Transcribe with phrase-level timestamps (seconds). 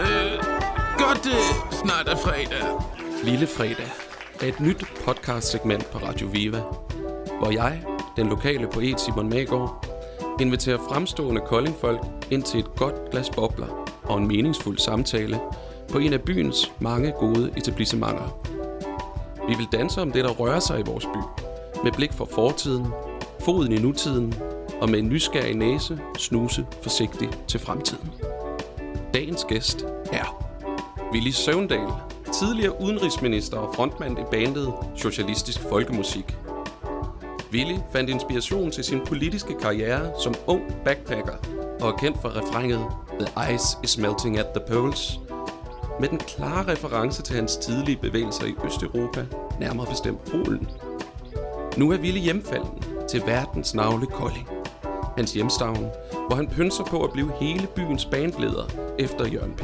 [0.00, 0.38] Øh,
[0.98, 1.42] godt det
[1.82, 2.64] snart er fredag.
[3.24, 3.90] Lille Fredag
[4.40, 6.62] er et nyt podcast-segment på Radio Viva,
[7.38, 7.82] hvor jeg,
[8.16, 9.86] den lokale poet Simon Magård,
[10.40, 12.00] inviterer fremstående koldingfolk
[12.30, 15.40] ind til et godt glas bobler og en meningsfuld samtale
[15.88, 18.38] på en af byens mange gode etablissementer.
[19.48, 21.41] Vi vil danse om det, der rører sig i vores by,
[21.84, 22.86] med blik for fortiden,
[23.40, 24.34] foden i nutiden
[24.80, 28.10] og med en nysgerrig næse snuse forsigtigt til fremtiden.
[29.14, 30.48] Dagens gæst er
[31.12, 31.88] Willy Søvndal,
[32.32, 36.36] tidligere udenrigsminister og frontmand i bandet Socialistisk Folkemusik.
[37.52, 41.36] Willy fandt inspiration til sin politiske karriere som ung backpacker
[41.80, 42.86] og er kendt for refrænget
[43.20, 45.20] The ice is melting at the poles,
[46.00, 49.26] med den klare reference til hans tidlige bevægelser i Østeuropa,
[49.60, 50.68] nærmere bestemt Polen.
[51.78, 54.48] Nu er Willy hjemfalden til verdens navle Kolding,
[55.16, 55.86] hans hjemstavn,
[56.26, 59.62] hvor han pynser på at blive hele byens bandleder efter Jørgen P.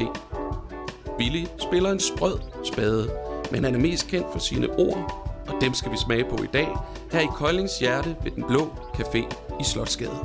[1.19, 3.11] Billy spiller en sprød spade,
[3.53, 6.47] men han er mest kendt for sine ord, og dem skal vi smage på i
[6.53, 6.69] dag,
[7.12, 9.19] her i Koldings hjerte ved Den Blå Café
[9.61, 10.19] i Slotsgade.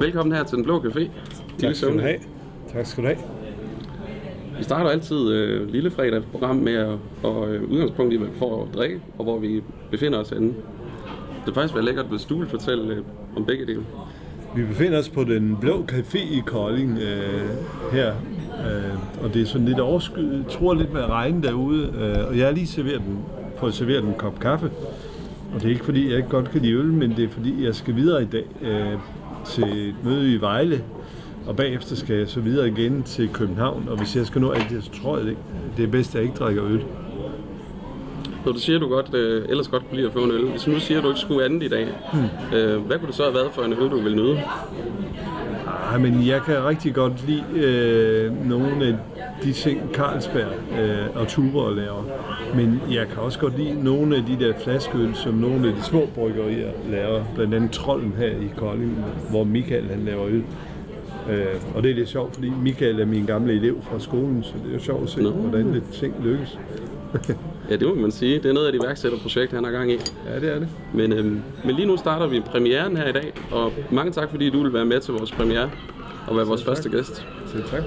[0.00, 1.10] Velkommen her til Den Blå Café.
[1.58, 2.18] Tak skal du have.
[2.72, 3.37] Tak skal du have.
[4.58, 8.38] Vi starter altid øh, Lille Fredag program med at, og, øh, udgangspunkt i, hvad vi
[8.38, 10.48] får at drikke, og hvor vi befinder os henne.
[11.44, 13.02] Det er faktisk være lækkert, hvis du vil fortælle øh,
[13.36, 13.84] om begge dele.
[14.56, 17.50] Vi befinder os på den blå café i Kolding øh,
[17.92, 18.08] her,
[18.66, 22.46] øh, og det er sådan lidt overskyet, tror lidt med regn derude, øh, og jeg
[22.46, 23.18] har lige serveret den,
[23.56, 24.70] fået serveret en kop kaffe.
[25.54, 27.64] Og det er ikke fordi, jeg ikke godt kan lide øl, men det er fordi,
[27.64, 28.98] jeg skal videre i dag øh,
[29.46, 30.84] til et møde i Vejle,
[31.48, 34.70] og bagefter skal jeg så videre igen til København, og hvis jeg skal nå alt
[34.70, 35.36] det, så tror jeg, det,
[35.76, 36.84] det er bedst, at jeg ikke drikker øl.
[38.44, 40.50] Når du siger, du godt, øh, ellers godt kunne lide at få en øl.
[40.50, 42.56] Hvis nu siger, at du ikke skulle andet i dag, hmm.
[42.58, 44.40] øh, hvad kunne det så have været for en øl, du ville nyde?
[45.90, 48.94] Ej, men jeg kan rigtig godt lide øh, nogle af
[49.42, 52.04] de ting, Carlsberg øh, og Tuborg laver.
[52.54, 55.82] Men jeg kan også godt lide nogle af de der flaskeøl, som nogle af de
[55.82, 57.24] små bryggerier laver.
[57.34, 60.44] Blandt andet Trolden her i Kolding, hvor Michael han laver øl.
[61.30, 64.52] Øh, og det er lidt sjovt, fordi Michael er min gamle elev fra skolen, så
[64.64, 65.30] det er jo sjovt at se, Nå.
[65.30, 66.58] hvordan det ting lykkes.
[67.70, 68.34] Ja, det må man sige.
[68.34, 69.96] Det er noget af det iværksætterprojekt, han har gang i.
[70.26, 70.68] ja, det er det.
[70.94, 74.50] Men, øhm, men lige nu starter vi premieren her i dag, og mange tak, fordi
[74.50, 75.70] du vil være med til vores premiere
[76.26, 76.68] og være vores tak.
[76.68, 77.26] første gæst.
[77.46, 77.82] Så tak.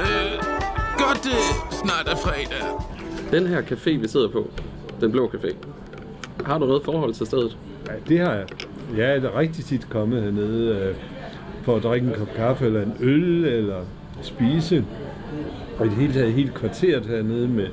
[0.00, 0.32] Øh,
[0.98, 1.40] godt det
[1.84, 2.64] snart er fredag.
[3.30, 4.50] Den her café, vi sidder på,
[5.00, 5.54] den blå café,
[6.44, 7.56] har du noget forhold til stedet?
[7.88, 8.46] Ja, det har jeg.
[8.96, 10.94] Jeg er rigtig tit kommet hernede øh,
[11.62, 13.80] for at drikke en kop kaffe eller en øl eller
[14.22, 14.84] spise.
[15.78, 17.66] Og i det hele taget helt kvarteret hernede med,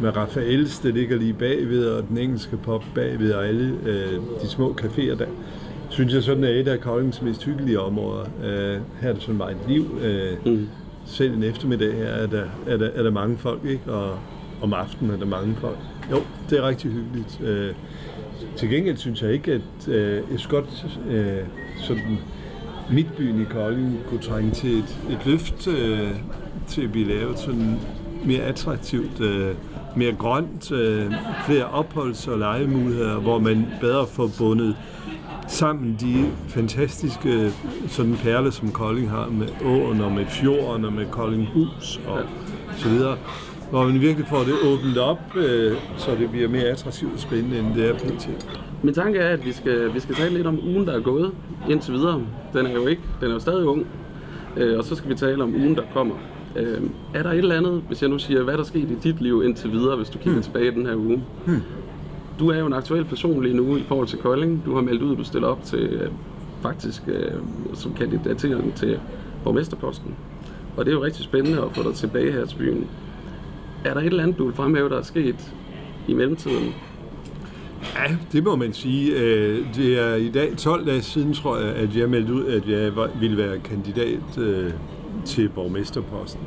[0.00, 4.12] med Rafaels, der ligger lige bagved, og den engelske pop bagved, og alle øh,
[4.42, 5.26] de små caféer der.
[5.90, 8.24] Synes jeg sådan er et af Koldings mest hyggelige områder.
[8.44, 9.84] Øh, her er det sådan meget et liv.
[10.02, 10.68] Øh, Mm.
[11.06, 13.92] Selv en eftermiddag her er der, er der, er der mange folk, ikke?
[13.92, 14.18] Og
[14.62, 15.78] om aftenen er der mange folk.
[16.10, 17.40] Jo, det er rigtig hyggeligt.
[17.40, 17.74] Øh,
[18.56, 20.40] til gengæld synes jeg ikke, at øh, jeg
[21.08, 21.46] øh,
[21.76, 22.18] sådan
[22.90, 26.10] midtbyen i Kolding kunne trænge til et, et løft øh,
[26.66, 27.80] til at blive lavet sådan
[28.24, 29.54] mere attraktivt, øh,
[29.96, 31.12] mere grønt, øh,
[31.46, 34.76] flere opholds- og legemuligheder, hvor man bedre får bundet
[35.48, 37.52] sammen de fantastiske
[37.88, 42.20] sådan perler, som Kolding har med åen og med fjorden og med Koldinghus og
[42.76, 43.16] så videre.
[43.70, 47.58] Hvor man virkelig får det åbnet op, øh, så det bliver mere attraktivt og spændende,
[47.58, 48.28] end det er pt.
[48.82, 51.32] Min tanke er, at vi skal, vi skal tale lidt om ugen, der er gået
[51.68, 52.22] indtil videre.
[52.52, 53.86] Den er jo ikke, den er jo stadig ung.
[54.56, 56.14] Øh, og så skal vi tale om ugen, der kommer.
[56.56, 56.80] Øh,
[57.14, 59.20] er der et eller andet, hvis jeg nu siger, hvad der er sket i dit
[59.20, 60.42] liv indtil videre, hvis du kigger hmm.
[60.42, 61.22] tilbage i den her uge?
[61.46, 61.62] Hmm.
[62.38, 64.62] Du er jo en aktuel person lige nu i forhold til Kolding.
[64.66, 66.10] Du har meldt ud, at du stiller op til øh,
[66.62, 67.32] faktisk øh,
[67.74, 68.98] som kandidatering til
[69.44, 70.14] borgmesterposten.
[70.76, 72.88] Og det er jo rigtig spændende at få dig tilbage her til byen.
[73.88, 75.54] Er der et eller andet, du vil fremhæve, der er sket
[76.08, 76.74] i mellemtiden?
[77.94, 79.12] Ja, det må man sige.
[79.12, 82.68] Øh, det er i dag 12 dage siden, tror jeg, at jeg meldte ud, at
[82.68, 84.72] jeg ville være kandidat øh,
[85.24, 86.40] til borgmesterposten.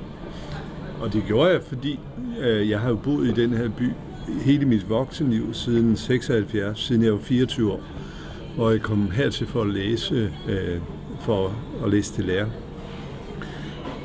[1.02, 2.00] Og det gjorde jeg, fordi
[2.42, 3.90] øh, jeg har jo boet i den her by
[4.46, 7.84] hele mit voksenliv siden 76, siden jeg var 24 år,
[8.56, 10.34] hvor jeg kom hertil for at læse,
[11.20, 11.54] for
[11.84, 12.48] at læse til lærer.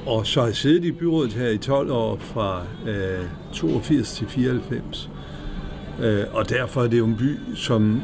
[0.07, 4.27] Og så har jeg siddet i byrådet her i 12 år fra øh, 82 til
[4.27, 5.11] 94.
[6.03, 8.01] Øh, og derfor er det jo en by, som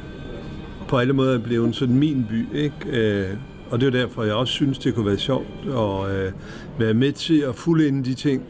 [0.88, 2.75] på alle måder er blevet sådan min by, ikke?
[2.87, 3.37] Øh,
[3.70, 6.32] og det er derfor, jeg også synes, det kunne være sjovt at øh,
[6.78, 8.43] være med til at fuldende de ting.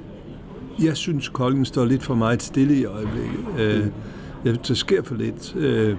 [0.83, 3.39] Jeg synes, Kolding står lidt for meget stille i øjeblikket.
[3.59, 3.87] Øh,
[4.45, 5.57] jeg der sker for lidt.
[5.57, 5.97] Øh,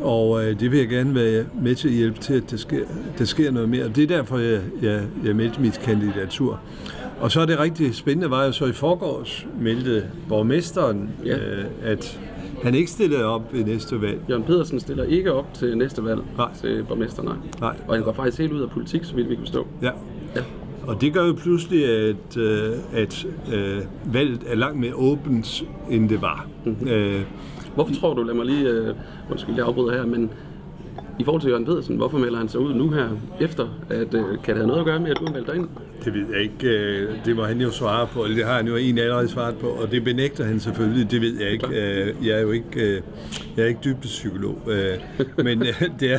[0.00, 2.84] og øh, det vil jeg gerne være med til at hjælpe til, at der sker,
[3.18, 3.88] der sker noget mere.
[3.88, 6.60] Det er derfor, jeg, jeg, jeg meldte mit kandidatur.
[7.20, 11.36] Og så er det rigtig spændende, var jo så i forgårs meldte borgmesteren, Ja.
[11.36, 12.20] øh, at
[12.62, 14.20] han ikke stillede op ved næste valg.
[14.30, 16.48] Jørgen Pedersen stiller ikke op til næste valg Nej.
[16.60, 17.36] til borgmester, nej.
[17.60, 17.76] Nej.
[17.88, 19.66] Og han går faktisk helt ud af politik, så vidt vi kan forstå.
[19.82, 19.90] Ja.
[20.36, 20.40] Ja.
[20.86, 23.78] Og det gør jo pludselig, at, øh, at øh,
[24.14, 26.46] valget er langt mere åbent, end det var.
[26.64, 26.88] Mm-hmm.
[26.88, 27.20] Øh,
[27.78, 28.94] Hvorfor tror du, lad mig lige, øh,
[29.30, 30.30] undskyld, jeg afbryder her, men
[31.18, 33.08] i forhold til Jørgen Pedersen, hvorfor melder han sig ud nu her
[33.40, 33.68] efter?
[33.88, 35.68] At, øh, kan det have noget at gøre med, at du meldt dig ind?
[36.04, 36.68] det ved jeg ikke.
[36.68, 39.56] Øh, det må han jo svare på, eller det har han jo egentlig allerede svaret
[39.56, 41.66] på, og det benægter han selvfølgelig, det ved jeg ikke.
[41.66, 43.02] Øh, jeg er jo ikke, øh,
[43.56, 44.62] jeg er ikke dybdepsykolog,
[45.36, 45.60] men
[46.00, 46.18] det er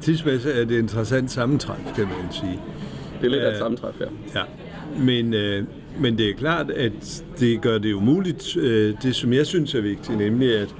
[0.00, 2.60] tidsmæssigt er det et interessant sammentræf, kan man sige.
[3.20, 4.08] Det er lidt af et sammentræf her.
[4.34, 4.42] Ja,
[4.98, 5.30] men,
[6.00, 8.56] men det er klart, at det gør det umuligt,
[9.02, 10.74] det som jeg synes er vigtigt, nemlig at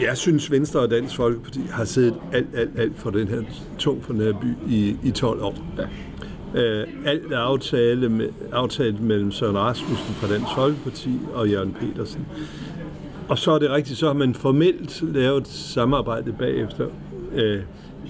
[0.00, 3.42] jeg synes, Venstre og Dansk Folkeparti har siddet alt, alt, alt for den her
[3.78, 5.54] tung for den her by i, i 12 år.
[5.78, 5.82] Ja.
[6.60, 12.26] Øh, alt er aftale med, aftalt mellem Søren Rasmussen fra Dansk Folkeparti og Jørgen Petersen.
[13.28, 16.86] Og så er det rigtigt, så har man formelt lavet et samarbejde bagefter.
[17.34, 17.60] Øh,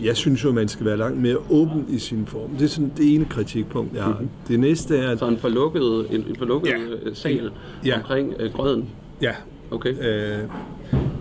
[0.05, 2.51] jeg synes jo, man skal være langt mere åben i sin form.
[2.51, 4.23] Det er sådan det ene kritikpunkt, jeg har.
[4.49, 6.77] Det næste er, at Så en forlukket, en, en forlukket Ja.
[7.09, 7.15] ja.
[7.15, 7.51] sal
[7.85, 7.97] ja.
[7.97, 8.89] omkring øh, grøden.
[9.23, 9.33] ja,
[9.71, 9.91] Okay.
[9.91, 10.39] øh,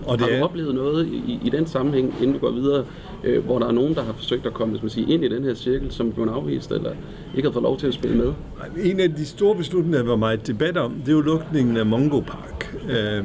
[0.08, 2.86] og det Har du er, oplevet noget i, i den sammenhæng, inden vi går videre,
[3.24, 5.28] øh, hvor der er nogen, der har forsøgt at komme hvis man siger, ind i
[5.30, 6.92] den her cirkel, som blev afvist, eller
[7.36, 8.34] ikke har fået lov til at spille med?
[8.84, 11.86] En af de store beslutninger, der var meget debat om, det er jo lukningen af
[11.86, 12.76] Mongo Park.
[12.90, 13.24] Øh,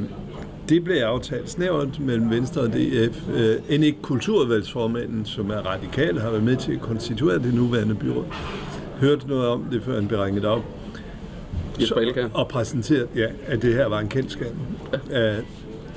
[0.69, 3.29] det blev aftalt snævert mellem Venstre og DF.
[3.35, 7.95] Øh, end ikke kulturvalgsformanden, som er radikal, har været med til at konstituere det nuværende
[7.95, 8.25] byråd.
[9.01, 10.61] Hørte noget om det, før han blev ringet op.
[11.97, 12.27] Elkær?
[12.33, 14.53] og præsenteret, ja, at det her var en kendskab.
[15.11, 15.37] Ja.
[15.37, 15.43] Uh,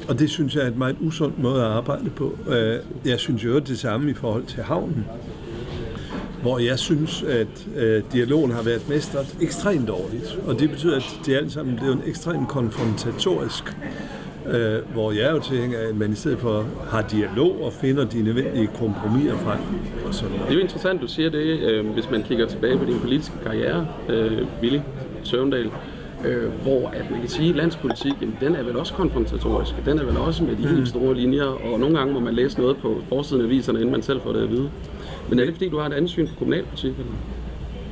[0.09, 2.39] og det synes jeg er et meget usundt måde at arbejde på.
[2.49, 5.07] Øh, jeg synes jo det samme i forhold til havnen,
[6.43, 10.39] hvor jeg synes, at øh, dialogen har været mestret ekstremt dårligt.
[10.47, 13.77] Og det betyder, at det alt sammen blev en ekstremt konfrontatorisk
[14.47, 18.05] Uh, hvor jeg er jo tænker, at man i stedet for har dialog og finder
[18.05, 19.59] de nødvendige kompromiser frem.
[20.07, 20.49] Og sådan noget.
[20.49, 23.35] Det er jo interessant, du siger det, øh, hvis man kigger tilbage på din politiske
[23.45, 24.79] karriere, øh, Willy
[25.23, 25.71] Søvndal,
[26.25, 29.71] øh, hvor at man kan sige, at landspolitikken, den er vel også konfrontatorisk.
[29.87, 32.61] Den er vel også med de helt store linjer, og nogle gange må man læse
[32.61, 34.71] noget på forsiden af aviserne, inden man selv får det at vide.
[35.29, 36.91] Men er det fordi, du har et andet syn på kommunalpolitik?
[36.91, 37.13] Eller?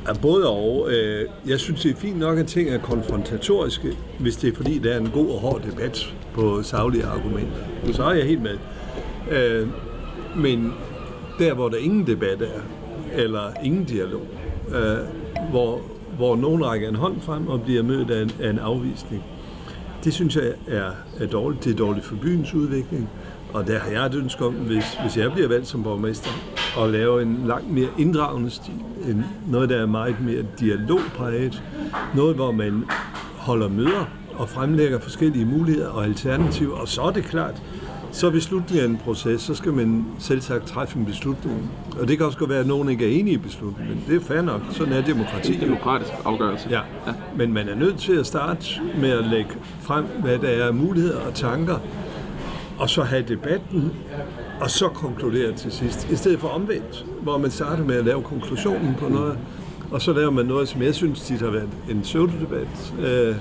[0.07, 0.89] Ja, både og.
[0.91, 3.87] Øh, Jeg synes, det er fint nok, at ting er konfrontatoriske,
[4.19, 7.57] hvis det er fordi, der er en god og hård debat på saglige argumenter.
[7.93, 8.57] Så er jeg helt med.
[9.31, 9.67] Øh,
[10.35, 10.73] Men
[11.39, 12.61] der, hvor der ingen debat er,
[13.23, 14.21] eller ingen dialog,
[14.75, 14.97] øh,
[15.49, 15.81] hvor,
[16.21, 19.23] hvor nogen rækker en hånd frem og bliver mødt af en, af en afvisning,
[20.03, 21.63] det synes jeg er, er dårligt.
[21.63, 23.09] Det er dårligt for byens udvikling.
[23.53, 26.29] Og der har jeg et ønske om, hvis, hvis jeg bliver valgt som borgmester,
[26.83, 28.73] at lave en langt mere inddragende stil.
[29.09, 31.63] En, noget, der er meget mere dialogpræget.
[32.15, 32.83] Noget, hvor man
[33.37, 36.75] holder møder og fremlægger forskellige muligheder og alternativer.
[36.75, 37.61] Og så er det klart,
[38.11, 41.71] så er beslutningen af en proces, så skal man selv sagt træffe en beslutning.
[41.99, 44.19] Og det kan også godt være, at nogen ikke er enige i beslutningen, det er
[44.19, 44.61] fair nok.
[44.71, 45.65] Sådan er demokrati jo.
[45.65, 46.69] Demokratisk afgørelse.
[46.69, 46.81] Ja,
[47.35, 48.65] men man er nødt til at starte
[49.01, 49.49] med at lægge
[49.81, 51.79] frem, hvad der er muligheder og tanker,
[52.79, 53.91] og så have debatten,
[54.61, 56.11] og så konkludere til sidst.
[56.11, 59.37] I stedet for omvendt, hvor man starter med at lave konklusionen på noget,
[59.91, 63.35] og så laver man noget, som jeg synes tit har været en pseudodebat, øh,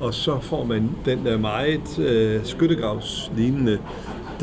[0.00, 3.78] og så får man den der meget øh, skyttegravslignende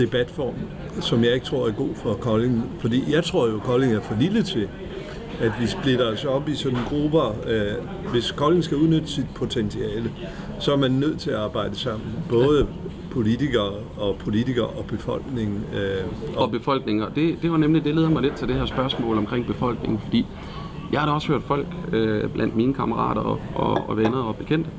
[0.05, 0.53] debatform,
[0.99, 2.63] som jeg ikke tror er god for Kolding.
[2.79, 4.67] Fordi jeg tror jo, at Kolding er for lille til,
[5.41, 7.35] at vi splitter os op i sådan grupper.
[7.47, 10.11] Øh, hvis Kolding skal udnytte sit potentiale,
[10.59, 12.09] så er man nødt til at arbejde sammen.
[12.29, 12.67] Både
[13.11, 15.65] politikere og politikere og befolkningen.
[15.75, 17.03] Øh, og befolkningen.
[17.03, 19.99] Og det, det var nemlig, det leder mig lidt til det her spørgsmål omkring befolkningen,
[19.99, 20.25] fordi
[20.91, 24.35] jeg har da også hørt folk øh, blandt mine kammerater og, og, og venner og
[24.35, 24.69] bekendte,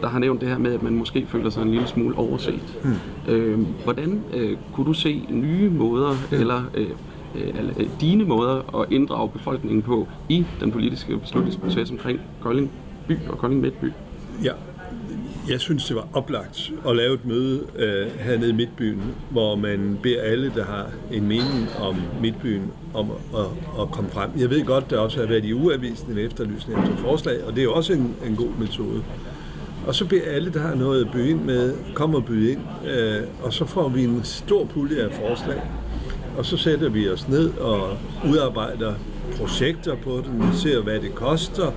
[0.00, 2.78] der har nævnt det her med, at man måske føler sig en lille smule overset.
[2.82, 3.34] Hmm.
[3.34, 6.40] Øh, hvordan øh, kunne du se nye måder, hmm.
[6.40, 6.90] eller øh,
[7.34, 12.70] øh, øh, dine måder at inddrage befolkningen på i den politiske beslutningsproces omkring Kolding
[13.08, 13.92] by og Kolding Midtby?
[14.44, 14.52] Ja,
[15.48, 19.98] jeg synes, det var oplagt at lave et møde øh, hernede i Midtbyen, hvor man
[20.02, 23.46] beder alle, der har en mening om Midtbyen, om at, at,
[23.80, 24.30] at komme frem.
[24.38, 27.58] Jeg ved godt, der også har været i uavisen en efterlysning efter forslag, og det
[27.58, 29.02] er jo også en, en god metode.
[29.86, 32.60] Og så beder alle, der har noget at byde ind med, kom og byde ind,
[32.90, 35.62] øh, og så får vi en stor pulje af forslag.
[36.38, 37.96] Og så sætter vi os ned og
[38.30, 38.94] udarbejder
[39.36, 41.72] projekter på den, vi ser, hvad det koster,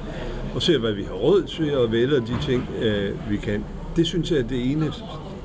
[0.56, 3.64] og ser, hvad vi har råd til, og vælger de ting, øh, vi kan.
[3.96, 4.92] Det synes jeg er det ene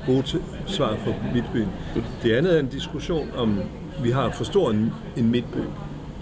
[0.05, 1.67] gode til- svar for midtbyen.
[2.23, 3.59] Det andet er en diskussion om,
[4.03, 5.57] vi har for stor en, en midtby.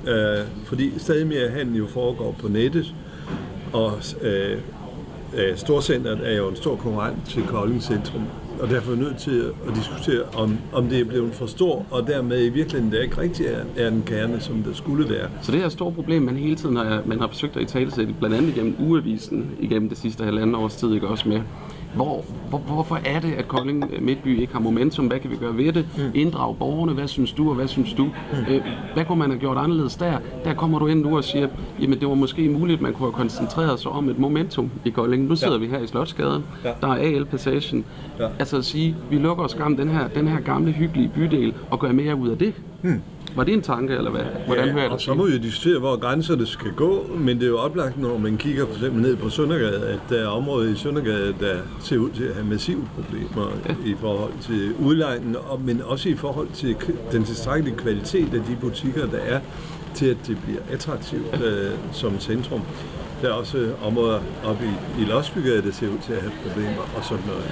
[0.07, 2.93] Øh, fordi stadig mere handel jo foregår på nettet,
[3.73, 4.57] og øh,
[5.37, 8.21] Øh, storcenteret er jo en stor konkurrent til Kolding Centrum,
[8.59, 11.85] og derfor er vi nødt til at diskutere, om, om det er blevet for stor,
[11.91, 15.29] og dermed i virkeligheden det ikke rigtig er, er den kerne, som det skulle være.
[15.41, 17.91] Så det her store problem, man hele tiden har, man har forsøgt at i tale
[18.19, 21.41] blandt andet igennem ugeavisen, igennem det sidste halvanden års tid, ikke også med,
[21.95, 25.05] hvor, hvor, hvorfor er det, at Kolding Midtby ikke har momentum?
[25.07, 25.85] Hvad kan vi gøre ved det?
[25.97, 26.03] Mm.
[26.13, 26.93] Inddrag borgerne.
[26.93, 28.03] Hvad synes du, og hvad synes du?
[28.03, 28.53] Mm.
[28.53, 28.61] Øh,
[28.93, 30.17] hvad kunne man have gjort anderledes der?
[30.43, 31.47] Der kommer du ind nu og siger,
[31.81, 34.89] jamen det var måske muligt, at man kunne have koncentreret sig om et momentum i
[34.89, 35.23] Kolding.
[35.23, 35.59] Nu sidder ja.
[35.59, 36.43] vi her i Slotsgaden.
[36.63, 36.71] Ja.
[36.81, 37.85] Der er AL-passagen.
[38.19, 38.27] Ja.
[38.39, 41.79] Altså at sige, vi lukker os skam den her, den her gamle, hyggelige bydel og
[41.79, 42.53] gør mere ud af det.
[42.81, 43.01] Hmm.
[43.35, 44.21] Var det en tanke, eller hvad?
[44.45, 45.01] Hvordan hører jeg det?
[45.01, 48.17] så må vi jo diskutere, hvor grænserne skal gå, men det er jo oplagt, når
[48.17, 51.97] man kigger for eksempel ned på Søndergade, at der er områder i Søndergade, der ser
[51.97, 53.73] ud til at have massive problemer ja.
[53.85, 56.75] i forhold til udlejningen, og- men også i forhold til
[57.11, 59.39] den tilstrækkelige kvalitet af de butikker, der er,
[59.95, 62.61] til at det bliver attraktivt øh, som centrum.
[63.21, 66.81] Der er også områder oppe i, i Losbygade, der ser ud til at have problemer
[66.97, 67.43] og sådan noget.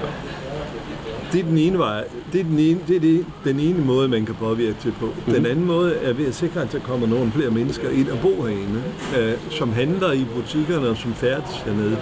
[1.31, 2.03] Det er den ene vej.
[2.33, 5.05] Det er den ene, det er det, den ene måde, man kan påvirke det på.
[5.05, 5.33] Mm-hmm.
[5.33, 8.19] Den anden måde er ved at sikre, at der kommer nogle flere mennesker ind og
[8.19, 8.83] bo herinde,
[9.19, 11.97] øh, som handler i butikkerne og som færdes hernede.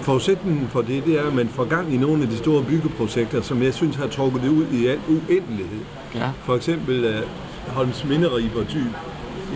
[0.00, 3.42] Forudsætningen for det, det er, at man får gang i nogle af de store byggeprojekter,
[3.42, 5.80] som jeg synes har trukket det ud i al uendelighed.
[6.14, 6.30] Ja.
[6.44, 8.92] For eksempel uh, Holms Minderib og Dyb.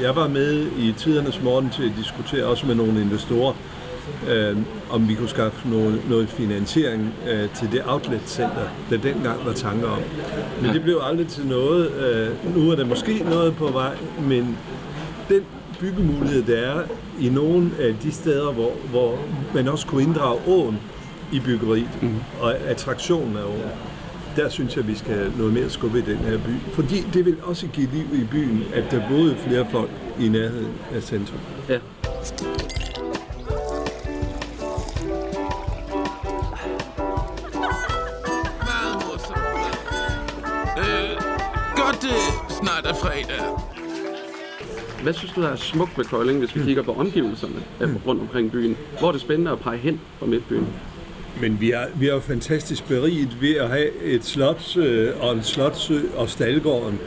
[0.02, 3.54] Jeg var med i tidernes morgen til at diskutere, også med nogle investorer,
[4.30, 4.56] øh,
[4.90, 9.88] om vi kunne skaffe noget, noget finansiering øh, til det outlet-center, der dengang var tanker
[9.88, 10.00] om.
[10.62, 11.90] Men det blev aldrig til noget.
[11.90, 14.58] Øh, nu er der måske noget på vej, men
[15.28, 15.40] den
[15.80, 16.82] byggemulighed, der er
[17.20, 19.18] i nogle af de steder, hvor, hvor
[19.54, 20.78] man også kunne inddrage åen
[21.32, 22.14] i byggeriet, mm.
[22.40, 23.70] og attraktionen af åen,
[24.36, 26.72] der synes jeg, vi skal noget mere skubbe i den her by.
[26.72, 30.72] Fordi det vil også give liv i byen, at der boede flere folk i nærheden
[30.94, 31.38] af centrum.
[31.68, 31.78] Ja.
[42.88, 43.42] Det snart er fredag.
[45.02, 47.96] Hvad synes du, der er smukt ved Kolding, hvis vi kigger på omgivelserne mm.
[48.06, 48.76] rundt omkring byen?
[48.98, 50.66] Hvor er det spændende at pege hen fra midtbyen?
[51.40, 55.42] Men vi er, vi er fantastisk beriget ved at have et slot øh, og en
[55.42, 56.98] slotsø og Stalgården,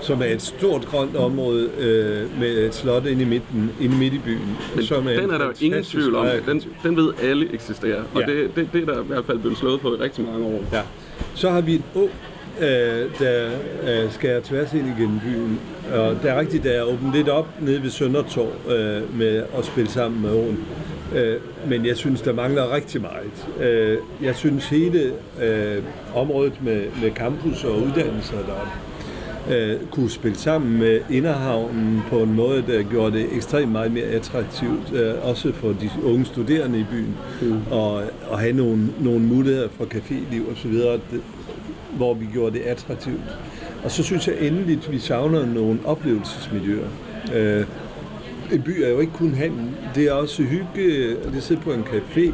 [0.00, 4.14] som er et stort grønt område øh, med et slot inde i midten, inde midt
[4.14, 4.56] i byen.
[4.74, 6.26] Men som den en er der jo ingen tvivl om.
[6.46, 8.02] Den, den ved alle eksisterer.
[8.14, 8.32] Og Ja.
[8.32, 10.64] det, det, det er der i hvert fald blevet slået på i rigtig mange år.
[10.72, 10.82] Ja.
[11.34, 12.08] Så har vi et å,
[12.60, 13.50] øh, der
[13.82, 15.60] øh, skærer tværs ind igennem byen.
[15.94, 19.64] Og der er rigtigt, der er åbent lidt op nede ved Søndertorv øh, med at
[19.64, 20.64] spille sammen med åen.
[21.14, 23.66] Øh, men jeg synes, der mangler rigtig meget.
[23.68, 25.82] Øh, jeg synes hele øh,
[26.14, 28.72] området med, med campus og uddannelser deroppe
[29.50, 34.04] øh, kunne spille sammen med Inderhavnen på en måde, der gjorde det ekstremt meget mere
[34.04, 37.60] attraktivt, øh, også for de unge studerende i byen, mm.
[37.70, 41.22] og, og have nogle, nogle muligheder for caféliv og så videre, det,
[41.96, 43.20] hvor vi gjorde det attraktivt.
[43.84, 46.88] Og så synes jeg endeligt, at vi savner nogle oplevelsesmiljøer.
[47.34, 47.64] Øh,
[48.52, 51.82] en by er jo ikke kun handel, det er også hygge, det sidder på en
[51.82, 52.32] café,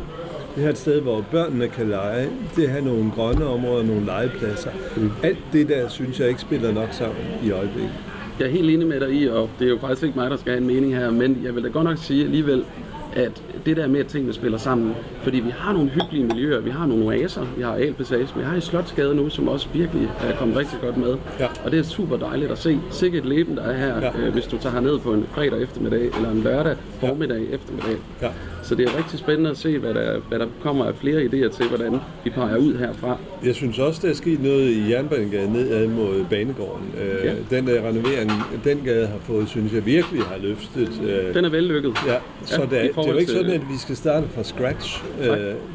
[0.56, 4.70] det er et sted, hvor børnene kan lege, det har nogle grønne områder, nogle legepladser.
[4.96, 5.10] Mm.
[5.22, 7.92] Alt det der, synes jeg ikke spiller nok sammen i øjeblikket.
[8.38, 10.36] Jeg er helt enig med dig i, og det er jo faktisk ikke mig, der
[10.36, 12.64] skal have en mening her, men jeg vil da godt nok sige alligevel,
[13.16, 16.70] at det der med, at tingene spiller sammen, fordi vi har nogle hyggelige miljøer, vi
[16.70, 20.36] har nogle oaser, vi har Alpassage, vi har i Slotsgade nu, som også virkelig er
[20.36, 21.16] kommet rigtig godt med.
[21.40, 21.46] Ja.
[21.64, 22.78] Og det er super dejligt at se.
[22.90, 24.10] Sikkert leben, der er her, Ja.
[24.26, 27.96] øh, hvis du tager ned på en fredag eftermiddag, eller en lørdag formiddag eftermiddag.
[28.22, 28.28] Ja.
[28.62, 31.56] Så det er rigtig spændende at se, hvad der, hvad der kommer af flere idéer
[31.56, 31.92] til, hvordan
[32.24, 33.18] vi peger ud herfra.
[33.44, 36.86] Jeg synes også, der er sket noget i Jernbanegade nedad mod Banegården.
[37.02, 37.56] Øh, Ja.
[37.56, 38.30] Den der renovering,
[38.64, 41.02] den gade har fået, synes jeg virkelig har løftet.
[41.08, 41.94] øh, Den er vellykket.
[42.06, 42.14] Ja,
[42.44, 45.04] så Ja, der, det er jo ikke sådan, at vi skal starte fra scratch.
[45.20, 45.26] Øh,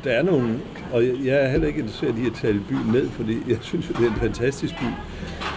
[0.03, 0.47] der er nogle,
[0.93, 3.87] og jeg, jeg er heller ikke interesseret i at tale byen ned, fordi jeg synes,
[3.87, 4.85] det er en fantastisk by.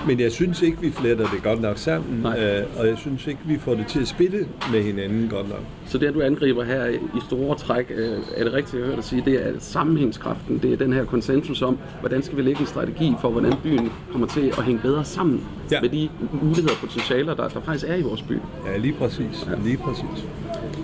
[0.06, 2.38] Men jeg synes ikke, vi fletter det godt nok sammen, Nej.
[2.40, 5.60] øh, og jeg synes ikke, vi får det til at spille med hinanden godt nok.
[5.86, 6.98] Så det, du angriber her i
[7.28, 10.58] store træk, øh, er det rigtigt, jeg hørte dig sige, det er sammenhængskraften.
[10.62, 13.92] Det er den her konsensus om, hvordan skal vi lægge en strategi for, hvordan byen
[14.12, 15.80] kommer til at hænge bedre sammen Ja.
[15.80, 16.08] med de
[16.42, 18.32] muligheder og potentialer, der, der faktisk er i vores by.
[18.72, 19.46] Ja, lige præcis.
[19.50, 19.56] Ja.
[19.64, 20.24] Lige præcis.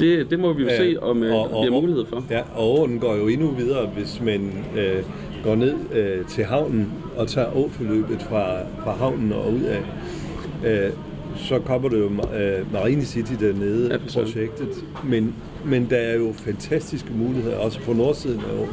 [0.00, 2.24] Det, det må vi jo Ja, se, om øh, og- og- vi har mulighed for.
[2.30, 5.02] Ja, og åen går jo endnu videre, hvis man øh,
[5.46, 9.82] går ned øh, til havnen og tager åforløbet fra, fra havnen og ud af.
[10.64, 10.90] Øh,
[11.36, 14.68] så kommer det jo uh, Marine City dernede, Ja, projektet.
[15.04, 15.34] Men,
[15.64, 18.70] men der er jo fantastiske muligheder, også på nordsiden af åen,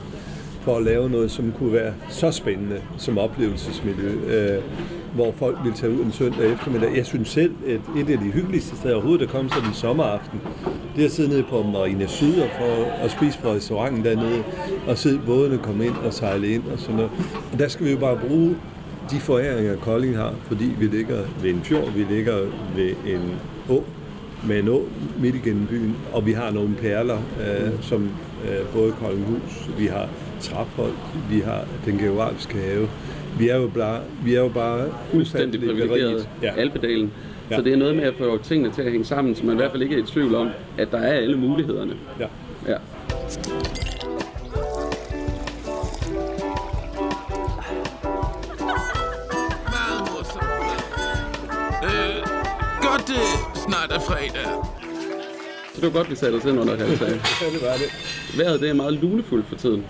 [0.62, 4.63] for at lave noget, som kunne være så spændende som oplevelsesmiljø, uh,
[5.15, 6.98] hvor folk vil tage ud en søndag eftermiddag.
[6.98, 10.39] Jeg synes selv, at et af de hyggeligste steder overhovedet at komme sådan en sommeraften,
[10.96, 14.43] det er at sidde nede på Marina Syd og for at spise på restauranten dernede,
[14.88, 17.12] og se bådene komme ind og sejle ind og sådan noget.
[17.53, 18.55] Og der skal vi jo bare bruge
[19.12, 22.38] de foræringer, Kolding har, fordi vi ligger ved en fjord, vi ligger
[22.75, 23.32] ved en
[23.70, 23.84] å,
[24.48, 24.82] med en å
[25.20, 28.10] midt igennem byen, og vi har nogle perler, øh, som
[28.50, 30.10] øh, både Koldinghus, vi har
[30.41, 30.98] Trapholt,
[31.29, 32.88] vi har den geografiske have.
[33.40, 36.30] Vi er jo bare, vi er jo bare Fuldstændig privilegeret.
[36.42, 36.54] Ja.
[36.58, 37.12] Alpedalen.
[37.52, 37.56] Ja.
[37.56, 39.58] Så det er noget med at få tingene til at hænge sammen, så man i
[39.58, 41.94] hvert fald ikke er i tvivl om, at der er alle mulighederne.
[42.20, 42.28] Ja.
[42.68, 42.78] Ja.
[51.84, 52.18] Øh,
[52.82, 53.24] godt det
[53.68, 54.48] snart er fredag.
[55.75, 57.22] Så det var godt, vi satte os ind under halvdagen.
[57.42, 57.90] ja, det var det.
[58.38, 59.86] Vejret det er meget lunefuldt for tiden.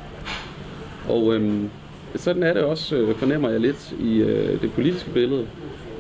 [1.10, 1.70] Og øhm,
[2.16, 5.48] sådan er det også, øh, fornemmer jeg lidt i øh, det politiske billede.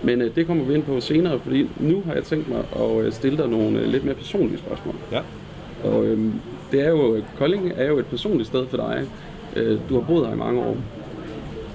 [0.03, 3.05] Men øh, det kommer vi ind på senere, fordi nu har jeg tænkt mig at
[3.05, 4.95] øh, stille dig nogle øh, lidt mere personlige spørgsmål.
[5.11, 5.19] Ja.
[5.83, 6.17] Og
[6.71, 9.07] det er jo, Kolding er jo et personligt sted for dig.
[9.55, 10.77] Øh, du har boet her i mange år.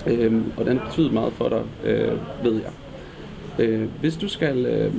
[0.06, 2.12] Øhm, og den har betydet meget for dig, øh,
[2.44, 2.72] ved jeg.
[3.58, 4.92] Øh, hvis du skal øh,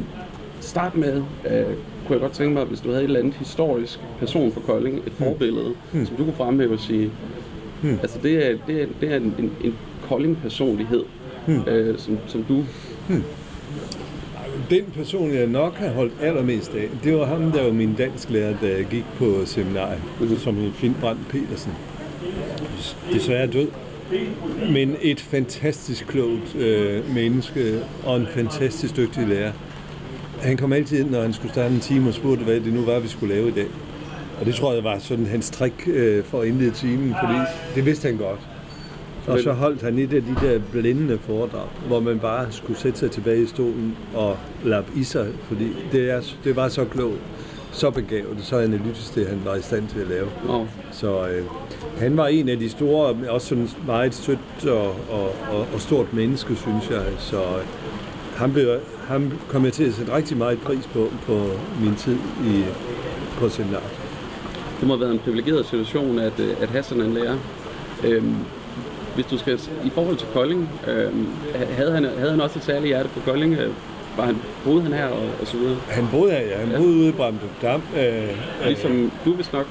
[0.59, 1.15] starte med,
[1.45, 1.65] øh,
[2.07, 4.97] kunne jeg godt tænke mig, hvis du havde et eller andet historisk person for Kolding,
[4.97, 6.05] et forbillede, mm.
[6.05, 7.11] som du kunne fremhæve og sige,
[7.81, 7.99] mm.
[8.01, 9.73] altså det er, det er, det er en, en, en
[10.07, 11.03] Kolding-personlighed,
[11.47, 11.63] mm.
[11.67, 12.63] øh, som, som du...
[14.69, 18.53] Den person, jeg nok har holdt allermest af, det var ham, der var min dansklærer,
[18.61, 20.01] da jeg gik på seminariet,
[20.37, 21.71] som hed Finn Brandt Petersen.
[23.13, 23.67] Desværre død.
[24.71, 29.51] Men et fantastisk klogt øh, menneske og en fantastisk dygtig lærer.
[30.41, 32.81] Han kom altid ind, når han skulle starte en time og spurgte, hvad det nu
[32.81, 33.67] var, vi skulle lave i dag.
[34.39, 37.39] Og det tror jeg var sådan hans trick øh, for at indlede timen, fordi
[37.75, 38.39] det vidste han godt.
[39.27, 42.99] Og så holdt han et af de der blændende foredrag, hvor man bare skulle sætte
[42.99, 47.19] sig tilbage i stolen og lappe i sig, fordi det, er, det var så klogt,
[47.71, 50.27] så begavet, så analytisk det, han var i stand til at lave.
[50.49, 51.43] Oh, Så øh,
[51.97, 56.13] han var en af de store, også sådan meget sødt og, og, og, og stort
[56.13, 57.03] menneske, synes jeg.
[57.17, 57.63] Så øh,
[58.35, 61.41] ham, blev, ham kom jeg til at sætte rigtig meget pris på, på
[61.81, 62.63] min tid i,
[63.37, 63.98] på seminariet.
[64.79, 67.35] Det må have været en privilegeret situation at, øh, at have sådan en lærer.
[68.03, 68.35] Øhm,
[69.15, 71.27] hvis du skal, i forhold til Kolding, øhm,
[71.77, 73.53] havde, han, havde han også et særligt hjerte for Kolding?
[73.53, 73.69] Øh,
[74.17, 75.77] Var han, boede han her og, og så videre?
[75.87, 76.57] Han boede her, ja.
[76.57, 76.77] Han Ja.
[76.77, 77.81] boede ude i Bramdrup Dam.
[77.97, 78.29] Øh, øh,
[78.65, 79.67] Ligesom du vist nok.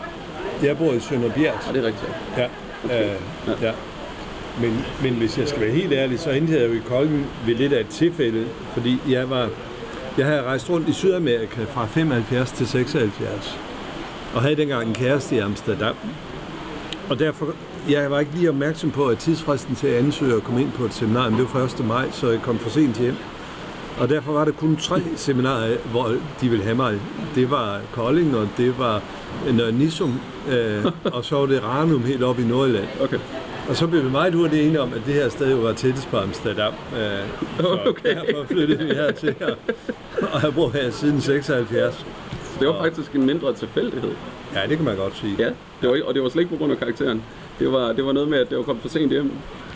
[0.63, 1.55] jeg bor i Sønderbjerg.
[1.69, 2.13] Og det er rigtigt.
[2.37, 2.45] Ja.
[2.85, 3.17] Øh,
[3.63, 3.73] ja.
[4.61, 7.55] Men, men hvis jeg skal være helt ærlig, så endte jeg jo i Kolding ved
[7.55, 8.45] lidt af et tilfælde,
[8.75, 9.49] fordi jeg var
[10.19, 13.59] jeg havde rejst rundt i Sydamerika fra 75 til 76,
[14.35, 15.95] og havde dengang en kæreste i Amsterdam.
[17.11, 17.47] Og derfor,
[17.91, 20.85] jeg var ikke lige opmærksom på, at tidsfristen til at ansøge og komme ind på
[20.85, 21.87] et seminarium, det var 1.
[21.87, 23.15] maj, så jeg kom for sent hjem.
[24.01, 27.01] Og derfor var der kun tre seminarer, hvor de ville have mig.
[27.35, 29.03] Det var Kolding, og det var
[29.53, 32.87] Nørre Nissum, øh, og så var det Ranum helt oppe i Nordjylland.
[33.01, 33.19] Okay.
[33.69, 36.09] Og så blev vi meget hurtigt enige om, at det her sted jo var tættest
[36.11, 36.73] på Amsterdam.
[36.97, 37.01] Øh,
[37.61, 38.15] så Okay.
[38.17, 39.55] derfor flyttede vi hertil her.
[40.33, 42.07] Og jeg bor her siden 76.
[42.61, 44.11] Det var faktisk en mindre tilfældighed.
[44.55, 45.37] Ja, det kan man godt sige.
[45.39, 47.23] Ja, det var, og det var slet ikke på grund af karakteren.
[47.59, 49.33] Det var, det var noget med, at det var kommet for sent hjem.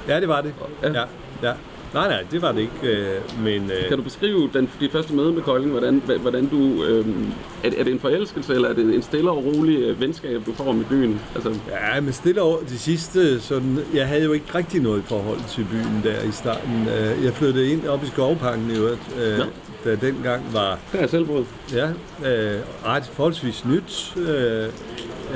[0.08, 0.54] Ja, det var det.
[0.82, 0.88] Ja.
[0.88, 1.04] Ja,
[1.42, 1.52] ja.
[1.94, 2.96] Nej, nej, det var det ikke.
[2.98, 5.70] Øh, men øh, Kan du beskrive den, dit første møde med Kolding?
[5.70, 7.26] Hvordan, hvordan du, øhm,
[7.64, 10.42] er, det- er det en forelskelse, eller er det en stille og rolig øh, venskab,
[10.46, 11.20] du får med byen?
[11.34, 11.50] Altså,
[11.94, 15.66] Ja, men stille over de sidste, sådan, jeg havde jo ikke rigtig noget forhold til
[15.70, 16.88] byen der i starten.
[16.88, 19.44] Øh, Jeg flyttede ind op i Skovparken i øvrigt, øh, Nå.
[19.84, 21.46] der dengang var der er jeg selv boet.
[21.72, 24.14] ja, øh, ret forholdsvis nyt.
[24.28, 24.64] Øh,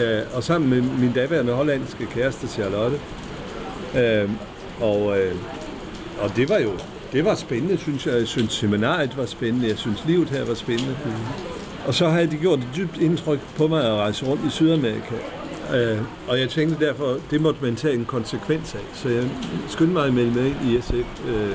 [0.01, 2.97] øh, og sammen med min daværende hollandske kæreste Charlotte.
[3.99, 4.31] Øh,
[4.81, 5.33] og, øh,
[6.19, 6.71] og det var jo
[7.13, 8.15] det var spændende, synes jeg.
[8.15, 9.69] Jeg synes, seminariet var spændende.
[9.69, 10.97] Jeg synes, livet her var spændende.
[11.87, 15.15] Og så havde det gjort et dybt indtryk på mig at rejse rundt i Sydamerika.
[15.75, 15.99] Øh,
[16.29, 18.81] og jeg tænkte derfor, det måtte man tage en konsekvens af.
[18.95, 19.25] Så jeg
[19.69, 21.27] skyndte mig at melde med i SF.
[21.29, 21.53] Øh,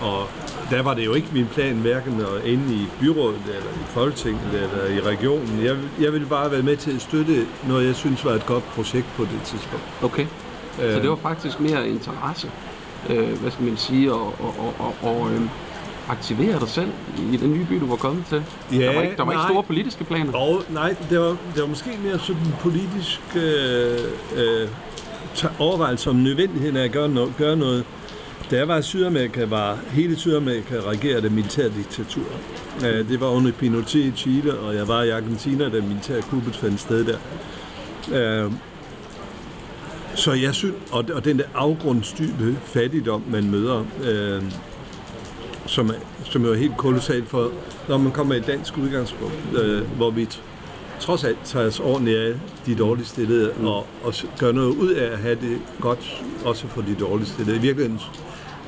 [0.00, 0.26] og
[0.70, 4.50] der var det jo ikke min plan, hverken at ende i byrådet, eller i Folketinget,
[4.52, 5.64] eller i regionen.
[5.64, 8.64] Jeg, jeg ville bare være med til at støtte noget, jeg synes var et godt
[8.64, 9.84] projekt på det tidspunkt.
[10.02, 10.26] Okay.
[10.76, 12.50] Så det var faktisk mere interesse,
[13.10, 15.40] øh, hvad skal man sige, og, og, og, og, og øh,
[16.08, 16.88] aktivere dig selv
[17.32, 18.42] i den nye by, du var kommet til.
[18.72, 20.32] Ja, der var ikke, der var ikke store politiske planer.
[20.32, 23.98] Og nej, det var, det var måske mere sådan en politisk øh,
[24.36, 24.68] øh,
[25.58, 27.84] overvejelse om nødvendigheden af at gøre, no- gøre noget.
[28.50, 32.22] Da jeg var i Sydamerika, var hele Sydamerika regeret af militærdiktatur.
[32.86, 36.80] Øh, Det var under Pinochet i Chile, og jeg var i Argentina, da militærkuppet fandt
[36.80, 37.18] sted der.
[38.44, 38.52] Øh,
[40.14, 44.42] Så jeg synes, og og den der afgrundsdybe fattigdom, man møder, øh,
[45.66, 47.50] som, er, som jo er helt kolossalt for,
[47.88, 50.28] når man kommer i et dansk udgangspunkt, øh, hvor vi
[51.00, 52.34] trods alt tager os ordentligt af
[52.66, 56.66] de dårligt stillede, og, og s- gør noget ud af at have det godt, også
[56.68, 57.56] for de dårligt stillede.
[57.56, 58.00] I virkeligheden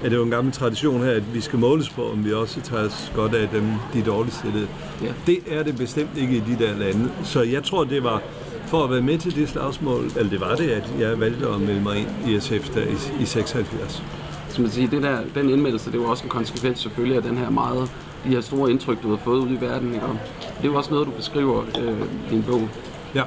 [0.05, 2.61] er det jo en gammel tradition her, at vi skal måles på, om vi også
[2.61, 4.69] tager os godt af dem, de dårligt stillede.
[5.03, 5.13] Ja.
[5.27, 7.11] Det er det bestemt ikke i de der lande.
[7.25, 8.23] Så jeg tror, det var
[8.67, 11.61] for at være med til det slagsmål, eller det var det, at jeg valgte at
[11.61, 14.03] melde mig ind i SF der i, i 76.
[14.49, 17.37] Som man siger, det der, den indmeldelse, det var også en konsekvens selvfølgelig af den
[17.39, 17.91] her meget,
[18.25, 19.95] de her store indtryk, du har fået ud i verden.
[19.95, 20.07] Ikke?
[20.07, 20.19] Og
[20.57, 22.69] det er jo også noget, du beskriver øh, i din bog.
[23.15, 23.23] Ja.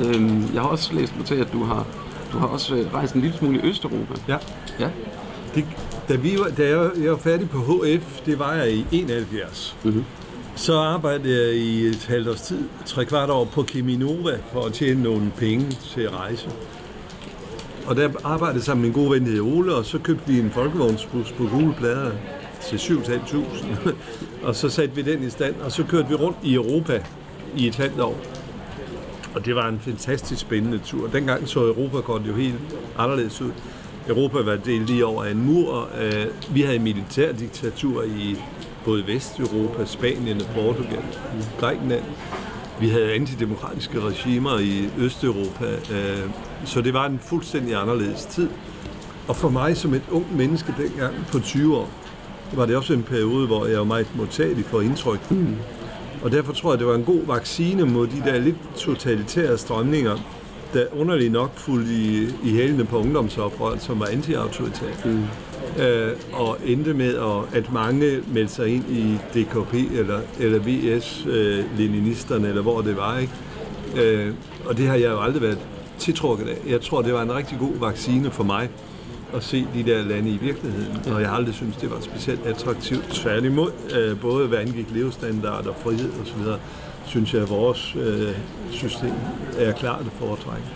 [0.00, 1.86] Øhm, jeg har også læst mig til, at du har,
[2.32, 4.14] du har også øh, rejst en lille smule i Østeuropa.
[4.28, 4.36] Ja.
[4.80, 4.88] Ja.
[5.54, 5.64] Det,
[6.08, 9.76] da, vi var, da jeg, jeg var færdig på HF, det var jeg i 71.
[9.84, 10.04] Mhm.
[10.58, 14.72] Så arbejdede jeg i et halvt års tid, tre kvart år på Keminova for at
[14.72, 16.50] tjene nogle penge til at rejse.
[17.86, 20.50] Og der arbejdede sammen med en god ven, der Ole, og så købte vi en
[20.50, 22.10] folkevognsbus på gule plader
[22.68, 23.92] til 7.500.
[24.46, 27.04] og så satte vi den i stand, og så kørte vi rundt i Europa
[27.56, 28.16] i et halvt år.
[29.34, 31.08] Og det var en fantastisk spændende tur.
[31.08, 32.60] Dengang så Europa jo helt
[32.98, 33.50] anderledes ud.
[34.08, 35.88] Europa var delt lige over af en mur.
[36.00, 38.36] Øh, vi havde militærdiktatur i
[38.88, 41.02] både Vesteuropa, Spanien og Portugal,
[41.60, 42.04] Grækenland.
[42.80, 45.66] Vi havde antidemokratiske regimer i Østeuropa.
[45.92, 46.30] Øh,
[46.64, 48.48] så det var en fuldstændig anderledes tid.
[49.28, 51.90] Og for mig som et ung menneske dengang på 20 år,
[52.52, 55.20] var det også en periode, hvor jeg var meget modtagelig for indtryk.
[56.22, 60.16] Og derfor tror jeg, det var en god vaccine mod de der lidt totalitære strømninger,
[60.74, 64.94] der underligt nok fulgte i, i hælene på ungdomsoprøret, som var anti-autoritære.
[65.04, 65.24] Mm.
[65.78, 71.26] Øh, og endte med, at, at mange meldte sig ind i DKP eller, eller VS,
[71.26, 73.18] øh, eller hvor det var.
[73.18, 73.32] ikke.
[73.96, 74.34] Øh,
[74.66, 75.58] og det har jeg jo aldrig været
[75.98, 76.56] tiltrukket af.
[76.68, 78.68] Jeg tror, det var en rigtig god vaccine for mig
[79.34, 81.12] at se de der lande i virkeligheden.
[81.12, 83.04] Og jeg har aldrig syntes, det var specielt attraktivt.
[83.10, 86.42] Tværtimod, øh, både hvad angik levestandard og frihed osv.,
[87.06, 88.36] synes jeg, at vores øh,
[88.70, 89.12] system
[89.58, 90.66] er klart at foretrække.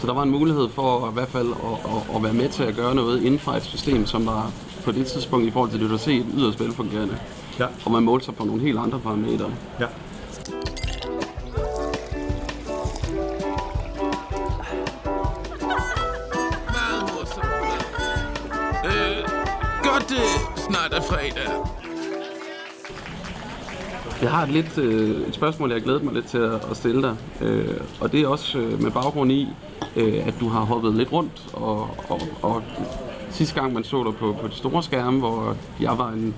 [0.00, 2.62] Så der var en mulighed for i hvert fald at, at, at være med til
[2.62, 4.50] at gøre noget inden for et system, som var
[4.84, 7.18] på det tidspunkt i forhold til det, du har set, yderst velfungerende.
[7.58, 9.50] Ja, Og man målte sig på nogle helt andre parametre.
[9.80, 9.86] ja.
[18.84, 19.24] Øh,
[19.82, 21.77] godt det snart er fredag.
[24.22, 26.76] Jeg har et, lidt, øh, et spørgsmål, jeg har glædet mig lidt til at, at
[26.76, 27.16] stille dig.
[27.40, 29.48] Øh, og det er også øh, med baggrund i,
[29.96, 31.46] øh, at du har hoppet lidt rundt.
[31.52, 32.62] Og, og, og
[33.30, 36.34] sidste gang man så dig på, på de store skærme, hvor jeg var en,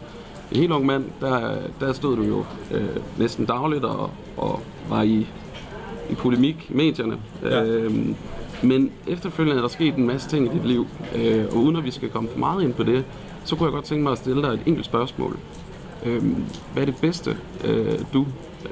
[0.52, 5.02] en helt ung mand, der, der stod du jo øh, næsten dagligt og, og var
[5.02, 5.26] i,
[6.10, 7.16] i polemik i medierne.
[7.42, 7.64] Ja.
[7.64, 8.14] Øhm,
[8.62, 11.84] men efterfølgende er der sket en masse ting i dit liv, øh, og uden at
[11.84, 13.04] vi skal komme for meget ind på det,
[13.44, 15.36] så kunne jeg godt tænke mig at stille dig et enkelt spørgsmål.
[16.04, 18.26] Øhm, hvad er det bedste, øh, du,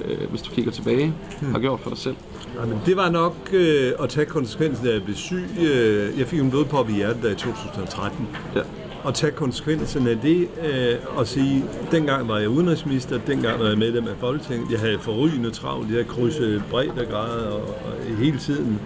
[0.05, 1.15] øh, hvis du kigger tilbage,
[1.53, 2.17] har gjort for dig selv?
[2.61, 5.45] Jamen, det var nok øh, at tage konsekvensen af at blive syg.
[5.61, 8.29] Øh, jeg fik en blodprop i hjertet der i 2013.
[8.55, 8.61] Ja.
[9.05, 13.79] Og tage konsekvensen af det øh, og sige, dengang var jeg udenrigsminister, dengang var jeg
[13.79, 14.71] medlem af Folketinget.
[14.71, 18.81] Jeg havde forrygende travlt, jeg krydsede breddegrader og, og hele tiden.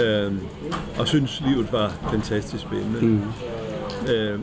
[0.00, 0.32] Øh,
[0.98, 3.00] og synes livet var fantastisk spændende.
[3.00, 3.22] Mm.
[4.12, 4.38] Øh,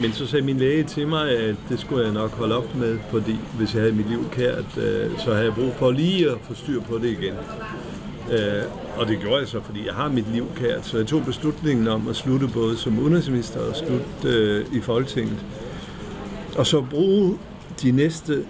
[0.00, 2.98] men så sagde min læge til mig, at det skulle jeg nok holde op med,
[3.10, 6.36] fordi hvis jeg havde mit liv kært, øh, så havde jeg brug for lige at
[6.42, 7.34] få styr på det igen.
[8.32, 8.62] Øh,
[8.96, 10.86] og det gjorde jeg så, fordi jeg har mit liv kært.
[10.86, 15.44] Så jeg tog beslutningen om at slutte både som udenrigsminister og slutte øh, i Folketinget.
[16.56, 17.38] Og så bruge
[17.82, 18.44] de næste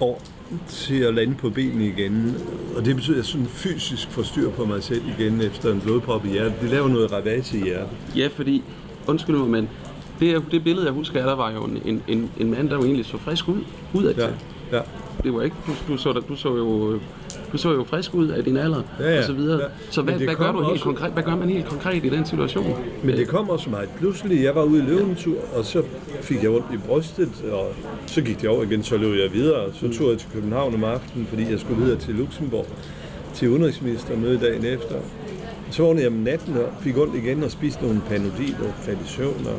[0.00, 0.22] år
[0.68, 2.36] til at lande på benene igen.
[2.76, 5.80] Og det betyder, at jeg sådan fysisk får styr på mig selv igen efter en
[5.80, 6.54] blodprop i hjertet.
[6.60, 7.96] Det laver noget ravage i hjertet.
[8.16, 8.62] Ja, fordi,
[9.06, 9.68] undskyld mig, men
[10.20, 12.68] det, er- det billede, jeg husker af dig, var jo en, en, en, en mand,
[12.70, 13.58] der jo egentlig så frisk ud,
[13.94, 14.22] udad til.
[14.72, 14.82] Ja, ja.
[15.24, 16.98] Det var ikke, du, du, så, du, så jo,
[17.52, 19.18] du så jo frisk ud af din alder, Ja, ja.
[19.18, 19.60] og så videre.
[19.60, 19.66] Ja.
[19.90, 22.08] Så hvad, det hvad, gør du helt også- konkret, hvad gør man helt konkret i
[22.08, 22.74] den situation?
[23.04, 24.44] Men det kom også meget pludselig.
[24.44, 25.82] Jeg var ude i løventur, og så
[26.22, 27.72] fik jeg ondt i brystet, og
[28.06, 29.64] så gik det over igen, så løb jeg videre.
[29.72, 32.66] Så tog jeg til København om aftenen, fordi jeg skulle videre til Luxembourg
[33.34, 34.94] til udenrigsministermøde dagen efter.
[35.70, 38.98] Så vågnede jeg om natten og fik ondt igen og spiste nogle panodil og faldt
[39.06, 39.58] i søvn og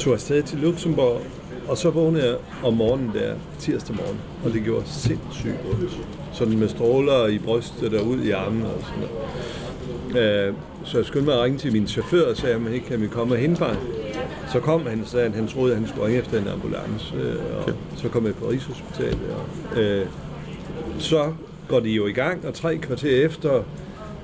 [0.00, 1.20] tog afsted til Luxembourg.
[1.68, 5.98] Og så vågnede jeg om morgenen der, tirsdag morgen, og det gjorde sindssygt ondt.
[6.32, 9.08] Sådan med stråler i brystet og ud i armen og sådan
[10.14, 10.48] noget.
[10.48, 12.86] Øh, så jeg skyndte mig at ringe til min chauffør og sagde, at man ikke
[12.86, 13.76] kan vi komme og hente mig.
[14.52, 17.14] Så kom han og sagde, at han troede, at han skulle ringe efter en ambulance.
[17.14, 17.72] Øh, og okay.
[17.96, 19.20] så kom jeg på Rigshospitalet.
[19.36, 20.06] Og, øh,
[20.98, 21.32] så
[21.68, 23.62] går de jo i gang, og tre kvarter efter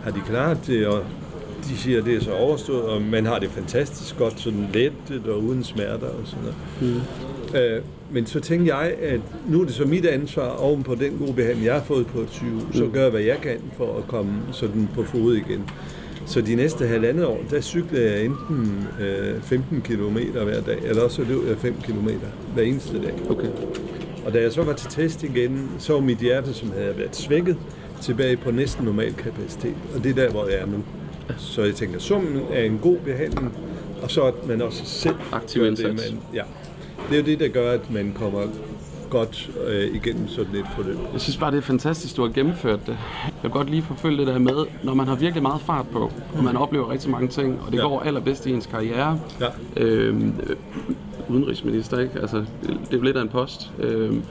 [0.03, 1.05] har de klaret det, og
[1.64, 5.27] de siger, at det er så overstået, og man har det fantastisk godt, sådan lettet
[5.27, 6.57] og uden smerter og sådan noget.
[6.81, 7.59] Mm.
[7.59, 11.19] Øh, men så tænkte jeg, at nu er det så mit ansvar oven på den
[11.19, 12.73] gode behandling, jeg har fået på et sygehus, mm.
[12.73, 15.71] så gør jeg, hvad jeg kan for at komme sådan på fod igen.
[16.27, 21.03] Så de næste halvandet år, der cyklede jeg enten øh, 15 km hver dag, eller
[21.03, 22.09] også løb jeg 5 km
[22.55, 23.14] hver eneste dag.
[23.31, 23.49] Okay.
[24.27, 27.16] Og da jeg så var til test igen, så var mit hjerte, som havde været
[27.16, 27.57] svækket,
[28.03, 29.75] tilbage på næsten normal kapacitet.
[29.95, 30.85] Og det er der, hvor jeg er nu.
[31.37, 33.55] Så jeg tænker, summen er en god behandling,
[34.03, 36.12] og så at man også selv Aktiv gør det, indsats.
[36.12, 36.43] man, ja.
[37.11, 38.41] Det er jo det, der gør, at man kommer
[39.11, 40.97] godt øh, igennem sådan et forløb.
[41.12, 42.97] Jeg synes bare, det er fantastisk, du har gennemført det.
[43.25, 46.12] Jeg vil godt lige forfølge det der med, når man har virkelig meget fart på,
[46.39, 47.83] og man oplever rigtig mange ting, og det Ja.
[47.83, 49.21] går allerbedst i ens karriere.
[49.41, 49.47] Ja.
[49.77, 50.57] Øhm, øh,
[51.29, 52.21] udenrigsminister, ikke?
[52.21, 53.71] Altså, det det er jo lidt af en post.
[53.79, 54.23] Øhm,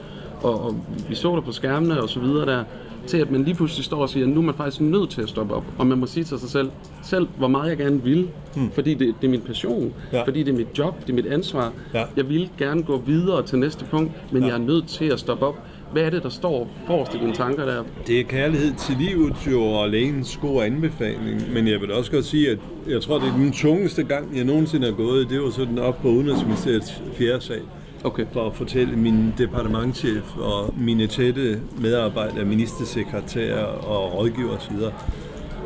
[0.42, 0.76] og, og
[1.08, 2.64] vi så det på skærmene og så videre der,
[3.06, 5.22] til at man lige pludselig står og siger, at nu er man faktisk nødt til
[5.22, 5.64] at stoppe op.
[5.78, 6.70] Og man må sige til sig selv,
[7.02, 8.70] selv hvor meget jeg gerne vil, hmm.
[8.70, 10.22] fordi det, det er min passion, Ja.
[10.24, 11.72] fordi det er mit job, det er mit ansvar.
[11.94, 12.02] Ja.
[12.16, 14.48] Jeg vil gerne gå videre til næste punkt, men Ja.
[14.48, 15.54] jeg er nødt til at stoppe op.
[15.92, 17.82] Hvad er det, der står forrest i dine tanker der?
[18.06, 21.42] Det er kærlighed til livet jo, og lægens gode anbefaling.
[21.54, 24.44] Men jeg vil også godt sige, at jeg tror, det er den tungeste gang, jeg
[24.44, 25.30] nogensinde har gået.
[25.30, 27.60] Det var sådan op på Udenrigsministeriets fjerde sal.
[28.04, 28.24] Okay.
[28.32, 34.76] for at fortælle min departementchef og mine tætte medarbejdere, ministersekretærer og rådgiver osv.,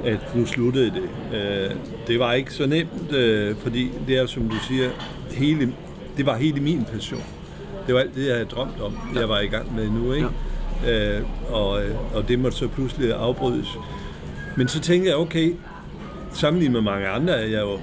[0.05, 1.03] at nu sluttede det.
[1.39, 1.71] Øh,
[2.07, 4.91] Det var ikke så nemt, øh, fordi det er, som du siger,
[5.31, 5.73] hele,
[6.17, 7.23] det var hele min passion.
[7.87, 10.13] Det var alt det, jeg havde drømt om, jeg var i gang med nu.
[10.13, 10.29] Ikke?
[10.89, 11.81] Øh, Og,
[12.15, 13.79] og det måtte så pludselig afbrydes.
[14.57, 15.55] Men så tænkte jeg, okay,
[16.33, 17.79] sammenlignet med mange andre er jeg jo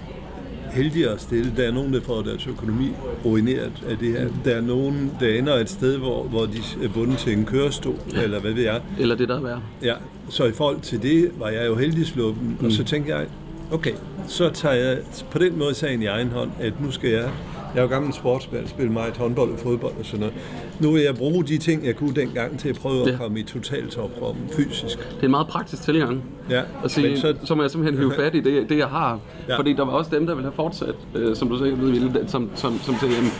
[0.72, 1.54] heldigere stille.
[1.58, 2.90] Der er nogen, der får deres økonomi
[3.26, 4.28] ruineret af det her.
[4.46, 7.96] Der er nogen, der ender et sted, hvor, hvor de er bundet til en kørestol,
[8.14, 8.22] ja.
[8.22, 8.82] eller hvad ved jeg.
[9.00, 9.62] Eller det, der er værd.
[9.84, 9.94] Ja,
[10.30, 12.66] så i forhold til det var jeg jo heldig sluppen, mm.
[12.66, 13.26] og så tænkte jeg,
[13.72, 13.94] okay,
[14.28, 14.98] så tager jeg
[15.32, 17.30] på den måde sagen i egen hånd, at nu skal jeg,
[17.74, 20.36] jeg er jo gammel sportsmand, spille meget håndbold og fodbold og sådan noget.
[20.80, 23.18] Nu vil jeg bruge de ting, jeg kunne dengang til at prøve at Ja.
[23.18, 24.98] komme i total topform fysisk.
[25.00, 26.24] Det er en meget praktisk tilgang.
[26.50, 29.20] Ja, at sige, så, så må jeg simpelthen hive fat i det, det jeg har.
[29.50, 29.58] Ja.
[29.58, 32.50] Fordi der var også dem, der ville have fortsat, øh, som du ved, ville, som,
[32.56, 33.32] som, som sagde, jamen,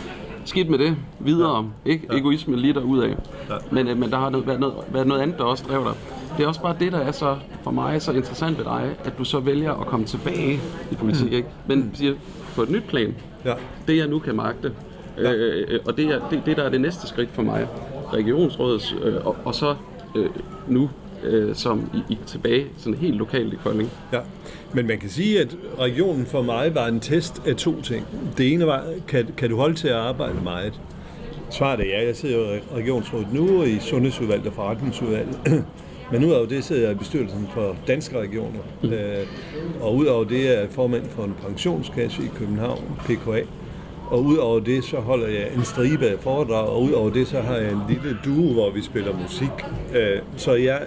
[0.44, 1.90] skidt med det, videre, ja.
[1.90, 2.06] ikke?
[2.12, 2.18] Ja.
[2.18, 3.08] Egoisme lige derud af.
[3.08, 3.54] Ja.
[3.72, 5.92] Men, øh, men der har noget, været, noget, været noget andet, der også drev dig.
[6.36, 9.18] Det er også bare det, der er så for mig så interessant ved dig, at
[9.18, 10.60] du så vælger at komme tilbage
[10.90, 11.48] i politik, ikke?
[11.66, 12.14] Men siger,
[12.54, 13.14] på et nyt plan,
[13.44, 13.54] Ja,
[13.86, 14.72] det jeg nu kan magte,
[15.18, 15.32] ja.
[15.32, 17.68] øh, og det, er, det, det der er det næste skridt for mig,
[18.12, 19.76] regionsrådets, øh, og, og så
[20.16, 20.30] øh,
[20.68, 20.90] nu
[21.24, 23.90] øh, som i, i, tilbage sådan helt lokalt i Kolding.
[24.12, 24.20] Ja,
[24.72, 28.06] men man kan sige, at regionen for mig var en test af to ting.
[28.38, 30.80] Det ene var, kan, kan du holde til at arbejde meget?
[31.50, 32.06] Svaret er ja.
[32.06, 35.64] Jeg sidder i regionsrådet nu og i sundhedsudvalget og forretningsudvalget.
[36.12, 38.60] Men udover det sidder jeg i bestyrelsen for danske regioner.
[38.82, 38.92] Mm.
[38.92, 39.26] Øh,
[39.80, 43.42] og udover det er jeg formand for en pensionskasse i København, PKA.
[44.10, 47.54] Og udover det, så holder jeg en stribe af foredrag, og udover det, så har
[47.54, 49.50] jeg en lille duo, hvor vi spiller musik.
[49.94, 50.82] Øh, så jeg,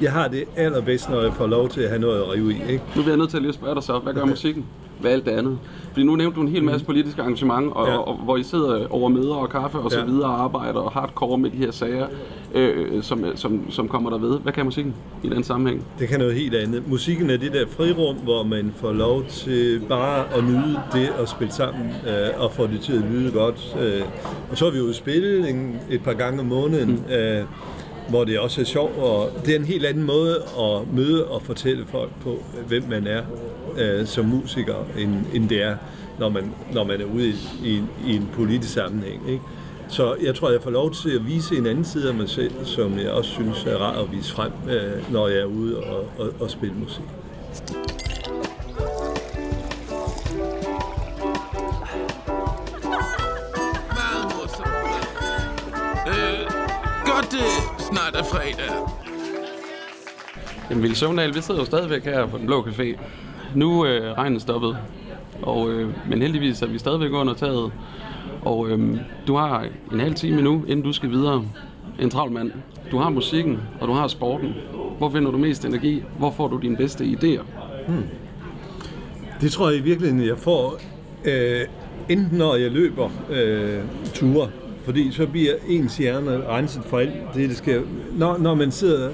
[0.00, 2.72] jeg har det allerbedst, når jeg får lov til at have noget at rive i.
[2.72, 2.84] Ikke?
[2.96, 4.64] Nu bliver jeg nødt til at lige spørge dig så, hvad gør musikken?
[5.00, 5.58] Hvad alt det andet?
[5.92, 7.96] Fordi nu nævnte du en hel masse politiske arrangement, og, Ja.
[7.96, 10.04] og, og hvor I sidder over møder og kaffe og så Ja.
[10.04, 12.06] videre og arbejder og hardcore med de her sager,
[12.54, 14.38] øh, som, som, som kommer der ved.
[14.38, 15.84] Hvad kan musikken i den sammenhæng?
[15.98, 16.88] Det kan noget helt andet.
[16.88, 21.28] Musikken er det der frirum, hvor man får lov til bare at nyde det at
[21.28, 23.76] spille sammen, øh, og få det til at lyde godt.
[23.82, 24.02] Øh,
[24.50, 27.44] og så har vi jo spillet en, et par gange om måneden, øh,
[28.08, 31.42] hvor det også er sjovt, og det er en helt anden måde at møde og
[31.42, 33.22] fortælle folk på, hvem man er
[33.78, 35.76] øh, som musiker, end, end det er,
[36.18, 39.22] når man, når man er ude i, i, i en politisk sammenhæng.
[39.28, 39.42] Ikke?
[39.88, 42.52] Så jeg tror, jeg får lov til at vise en anden side af mig selv,
[42.64, 46.08] som jeg også synes er rar at vise frem, øh, når jeg er ude og,
[46.18, 47.04] og, og spille musik.
[57.92, 58.70] Snart er fredag.
[60.70, 62.98] Jamen, Ville Søvndal, vi sidder jo stadigvæk her på Den Blå Café.
[63.54, 64.76] Nu er øh, regnen stoppet,
[65.42, 67.72] og, øh, men heldigvis er vi stadigvæk under taget.
[68.42, 71.44] Og øh, du har en halv time nu, inden du skal videre.
[72.00, 72.52] En travl mand.
[72.90, 74.54] Du har musikken, og du har sporten.
[74.98, 76.02] Hvor finder du mest energi?
[76.18, 77.42] Hvor får du dine bedste idéer?
[79.40, 80.80] Det tror jeg i virkeligheden, jeg får
[81.24, 81.60] øh,
[82.08, 83.80] enten når jeg løber øh,
[84.14, 84.48] ture,
[84.86, 87.80] fordi så bliver ens hjerne renset for alt det, der sker.
[88.18, 89.10] Når, når man sidder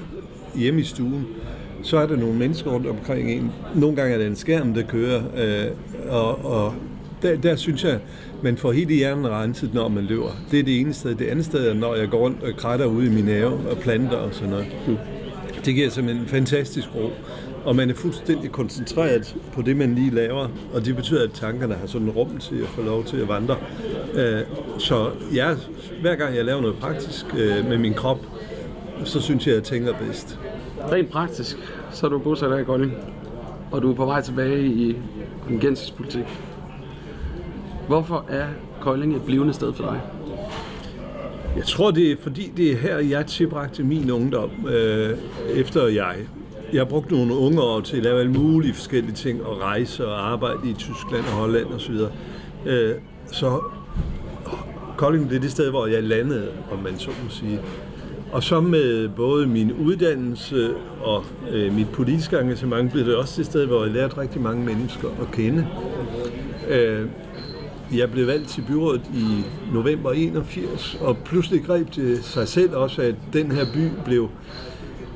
[0.55, 1.25] hjemme i stuen,
[1.83, 3.51] så er der nogle mennesker rundt omkring en.
[3.75, 5.67] Nogle gange er det en skærm, der kører, øh,
[6.09, 6.73] og, og
[7.21, 7.99] der, der synes jeg,
[8.43, 10.29] man får helt i hjernen renset, når man løber.
[10.51, 11.15] Det er det ene sted.
[11.15, 13.77] Det andet sted er, når jeg går rundt og krætter ude i min have og
[13.77, 14.67] planter og sådan noget.
[15.65, 17.09] Det giver simpelthen en fantastisk ro.
[17.65, 20.47] Og man er fuldstændig koncentreret på det, man lige laver.
[20.73, 23.55] Og det betyder, at tankerne har sådan rum til at få lov til at vandre.
[24.13, 24.41] Øh,
[24.77, 25.55] Så jeg,
[26.01, 28.19] hver gang jeg laver noget praktisk øh, med min krop,
[29.03, 30.39] så synes jeg, at jeg tænker bedst.
[30.91, 31.57] Rent praktisk,
[31.91, 32.93] så er du bosat her i Kolding,
[33.71, 34.95] og du er på vej tilbage i
[35.47, 36.25] kontingensisk politik.
[37.87, 38.45] Hvorfor er
[38.81, 40.01] Kolding et blivende sted for dig?
[41.57, 45.17] Jeg tror, det er fordi, det er her, jeg tilbragte min ungdom, øh,
[45.55, 46.15] efter jeg.
[46.73, 50.31] Jeg brugte nogle unge år til at lave alle mulige forskellige ting, og rejse og
[50.31, 51.95] arbejde i Tyskland og Holland osv.
[52.65, 52.95] Øh,
[53.31, 53.61] så
[54.97, 57.59] Kolding det er det sted, hvor jeg landede, om man så må sige.
[58.31, 63.45] Og så med både min uddannelse og øh, mit politiske engagement, blev det også det
[63.45, 65.67] sted, hvor jeg lærte rigtig mange mennesker at kende.
[66.69, 67.07] Øh,
[67.93, 73.01] jeg blev valgt til byrådet i november 81, og pludselig greb det sig selv også,
[73.01, 74.29] at den her by blev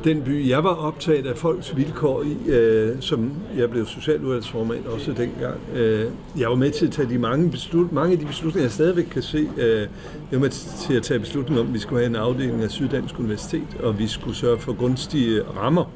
[0.03, 5.12] den by, jeg var optaget af folks vilkår i, øh, som jeg blev socialudvalgsformand også
[5.12, 5.60] dengang.
[5.75, 6.05] Øh,
[6.38, 9.05] jeg var med til at tage de mange, beslut, mange af de beslutninger, jeg stadigvæk
[9.05, 9.49] kan se.
[9.57, 9.88] Øh, jeg
[10.31, 10.49] var med
[10.88, 13.99] til at tage beslutningen om, at vi skulle have en afdeling af Syddansk Universitet, og
[13.99, 15.91] vi skulle sørge for gunstige rammer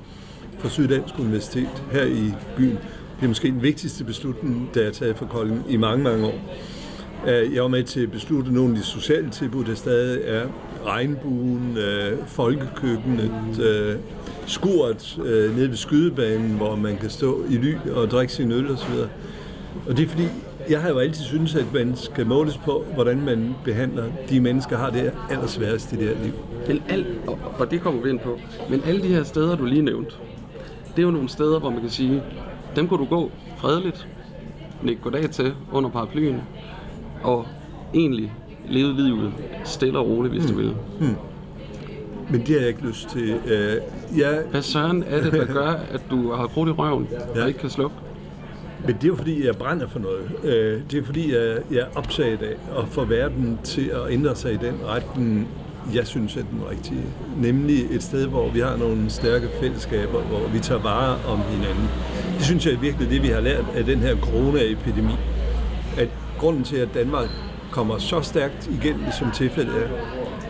[0.59, 2.77] for Syddansk Universitet her i byen.
[3.19, 6.39] Det er måske den vigtigste beslutning, der er taget for Kolding i mange, mange år.
[7.27, 10.47] Øh, jeg var med til at beslutte nogle af de sociale tilbud, der stadig er.
[10.85, 13.95] Regnbuen, øh, folkekøkkenet, øh,
[14.45, 18.71] skuret øh, nede ved skydebanen, hvor man kan stå i ly og drikke sin øl
[18.71, 18.93] osv.
[19.87, 20.27] Og det er fordi,
[20.69, 24.77] jeg har jo altid syntes, at man skal måles på, hvordan man behandler de mennesker,
[24.77, 26.33] har det allersværeste i det her liv.
[26.67, 28.39] Men alt, og, og det kommer vi ind på,
[28.69, 30.11] men alle de her steder, du lige nævnte,
[30.95, 32.23] det er jo nogle steder, hvor man kan sige,
[32.75, 34.07] dem kunne du gå fredeligt,
[34.83, 36.41] nikke goddag til under paraplyen,
[37.23, 37.45] og
[37.93, 38.33] egentlig
[38.69, 39.31] leve livet
[39.65, 40.73] stille og roligt, hvis du vil.
[42.29, 43.35] Men det har jeg ikke lyst til.
[43.47, 43.75] Øh,
[44.19, 47.41] Jeg, Hvad søren er det, der gør, at du har krudt i røven Ja.
[47.41, 47.95] og ikke kan slukke?
[48.85, 50.31] Men det er jo fordi, jeg brænder for noget.
[50.43, 54.35] Øh, Det er fordi, jeg jeg er optaget af at få verden til at ændre
[54.35, 55.47] sig i den retning,
[55.95, 57.01] jeg synes er den rigtige.
[57.41, 61.89] Nemlig et sted, hvor vi har nogle stærke fællesskaber, hvor vi tager vare om hinanden.
[62.37, 65.13] Det synes jeg er virkelig det, vi har lært af den her coronaepidemi.
[65.97, 67.29] At grunden til, at Danmark
[67.71, 69.87] kommer så stærkt igennem, som tilfældet er,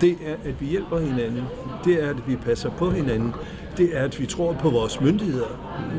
[0.01, 1.43] det er, at vi hjælper hinanden.
[1.85, 3.33] Det er, at vi passer på hinanden.
[3.77, 5.45] Det er, at vi tror på vores myndigheder.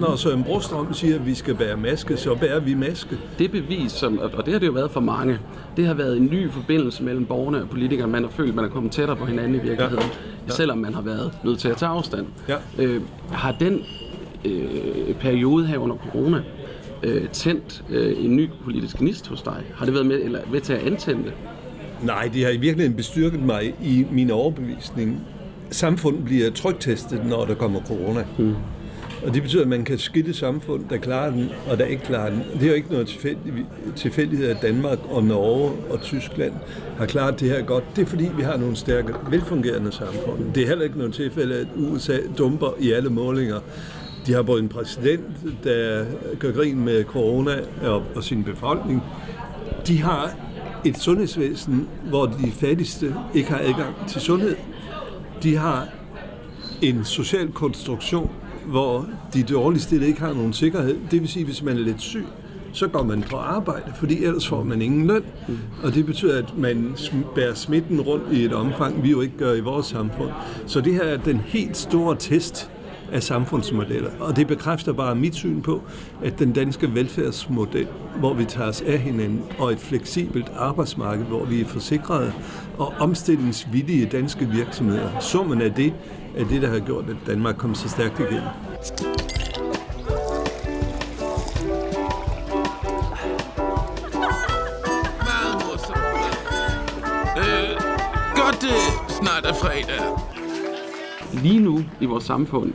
[0.01, 3.19] Når Søren Brostrøm siger, at vi skal bære maske, så bærer vi maske.
[3.39, 5.39] Det bevis, som, og det har det jo været for mange,
[5.77, 8.13] det har været en ny forbindelse mellem borgerne og politikerne.
[8.13, 10.47] Man har følt, at man er kommet tættere på hinanden i virkeligheden, ja.
[10.47, 10.53] Ja.
[10.53, 12.27] selvom man har været nødt til at tage afstand.
[12.49, 12.57] Ja.
[12.79, 13.81] Øh, har den
[14.45, 16.43] øh, periode her under corona
[17.03, 19.63] øh, tændt øh, en ny politisk gnist hos dig?
[19.75, 21.33] Har det været med, eller med til at antænde det?
[22.03, 25.21] Nej, det har i virkeligheden bestyrket mig i min overbevisning.
[25.71, 28.25] Samfundet bliver trygtestet, når der kommer corona.
[28.39, 28.55] Mm.
[29.27, 32.31] Og det betyder, at man kan skille samfund, der klarer den, og der ikke klarer
[32.31, 32.43] den.
[32.55, 36.53] Det er jo ikke noget tilfældig- tilfældighed, at Danmark og Norge og Tyskland
[36.99, 37.85] har klaret det her godt.
[37.97, 40.53] Det er fordi, vi har nogle stærke, velfungerende samfund.
[40.55, 43.59] Det er heller ikke noget tilfælde, at USA dumper i alle målinger.
[44.27, 45.25] De har både en præsident,
[45.65, 46.05] der
[46.39, 49.03] gør grin med corona og, og sin befolkning.
[49.87, 50.31] De har
[50.85, 54.57] et sundhedsvæsen, hvor de fattigste ikke har adgang til sundhed.
[55.43, 55.89] De har
[56.83, 58.31] en social konstruktion,
[58.67, 60.97] hvor de dårligst stillede ikke har nogen sikkerhed.
[61.11, 62.25] Det vil sige, hvis man er lidt syg,
[62.73, 65.25] så går man på arbejde, fordi ellers får man ingen løn.
[65.83, 66.97] Og det betyder, at man
[67.35, 70.31] bærer smitten rundt i et omfang, vi jo ikke gør i vores samfund.
[70.67, 72.71] Så det her er den helt store test
[73.13, 74.11] af samfundsmodeller.
[74.21, 75.83] Og det bekræfter bare mit syn på,
[76.25, 77.87] at den danske velfærdsmodel,
[78.19, 82.33] hvor vi tager os af hinanden, og et fleksibelt arbejdsmarked, hvor vi er forsikrede,
[82.79, 85.95] og omstillingsvillige danske virksomheder, summen af det,
[86.37, 88.49] er det, der har gjort, at Danmark kom så stærkt igennem.
[97.37, 97.81] Øh,
[99.09, 100.01] snart er fredag.
[101.43, 102.73] Lige nu i vores samfund,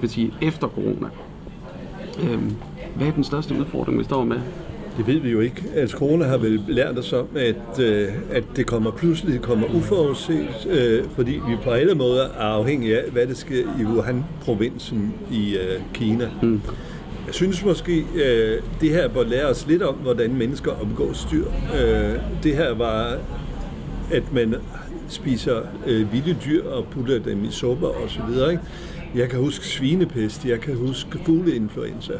[0.00, 1.06] vil sige efter corona,
[2.22, 2.42] øh,
[2.96, 4.36] hvad er den største udfordring, vi står med?
[4.96, 5.62] Det ved vi jo ikke.
[5.74, 9.66] Altså, corona har vel lært os om, at, øh, at det kommer pludselig, det kommer
[9.74, 15.14] uforudset, øh, fordi vi på alle måder er afhængige af, hvad der sker i Wuhan-provinsen
[15.30, 16.28] i øh, Kina.
[16.42, 16.60] Mm.
[17.26, 21.44] Jeg synes måske, øh, det her bør lære os lidt om, hvordan mennesker omgås dyr.
[21.80, 23.16] Øh, det her var,
[24.12, 24.54] at man
[25.08, 28.50] spiser øh, vilde dyr og putter dem i supper og så videre.
[28.50, 28.62] Ikke?
[29.14, 32.12] Jeg kan huske svinepest, jeg kan huske fugleinfluenza.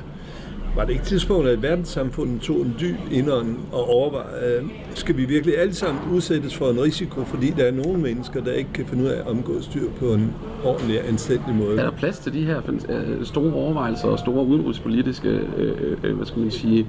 [0.76, 4.64] Var det ikke tidspunktet, at verdenssamfundet tog en dyb indånd og overvejede, øh,
[4.94, 8.52] skal vi virkelig alle sammen udsættes for en risiko, fordi der er nogle mennesker, der
[8.52, 10.32] ikke kan finde ud af at omgå styr på en
[10.64, 11.78] ordentlig og anstændig måde?
[11.78, 16.16] Er der plads til de her øh, store overvejelser og store udenrigspolitiske, øh, øh, øh,
[16.16, 16.86] hvad skal man sige,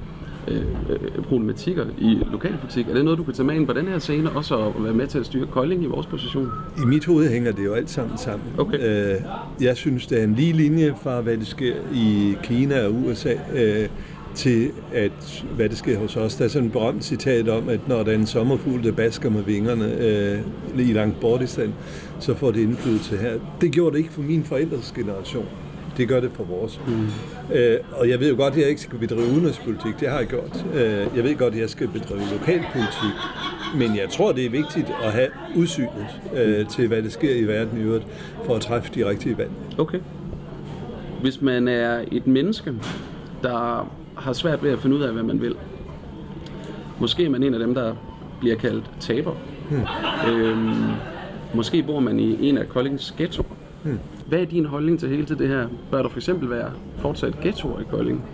[0.48, 0.56] øh,
[0.90, 2.88] øh, problematikker i lokalpolitik?
[2.88, 4.94] Er det noget, du kan tage med ind på den her scene, også at være
[4.94, 6.48] med til at styre Kolding i vores position?
[6.82, 8.48] I mit hoved hænger det jo alt sammen sammen.
[8.58, 9.14] Okay.
[9.14, 9.20] Øh,
[9.60, 13.34] jeg synes, det er en lige linje fra, hvad det sker i Kina og USA,
[13.54, 13.88] øh,
[14.34, 16.34] til at, hvad det sker hos os.
[16.34, 19.30] Der er sådan et berømt citat om, at når der er en sommerfugl, der basker
[19.30, 20.38] med vingerne øh,
[20.78, 21.72] i langt bort i stand,
[22.20, 23.32] så får det indflydelse her.
[23.60, 25.46] Det gjorde det ikke for min forældres generation.
[25.96, 26.80] Det gør det for vores.
[26.86, 27.54] Mm.
[27.54, 30.00] Øh, og jeg ved jo godt, at jeg ikke skal bedrive udenrigspolitik.
[30.00, 30.66] Det har jeg gjort.
[30.74, 33.14] Øh, jeg ved godt, at jeg skal bedrive lokalpolitik.
[33.74, 37.44] Men jeg tror, det er vigtigt at have udsynet øh, til, hvad der sker i
[37.44, 38.06] verden i øvrigt,
[38.44, 39.50] for at træffe de rigtige valg.
[39.78, 40.00] Okay.
[41.22, 42.74] Hvis man er et menneske,
[43.42, 45.54] der har svært ved at finde ud af, hvad man vil.
[47.00, 47.94] Måske er man en af dem, der
[48.40, 49.32] bliver kaldt taber.
[49.70, 50.32] Hmm.
[50.32, 50.74] Øhm,
[51.54, 53.46] måske bor man i en af Koldings ghettoer.
[53.84, 53.98] Hmm.
[54.30, 55.68] Hvad er din holdning til hele det her?
[55.90, 58.24] Bør der for eksempel være fortsat ghettoer i Kolding?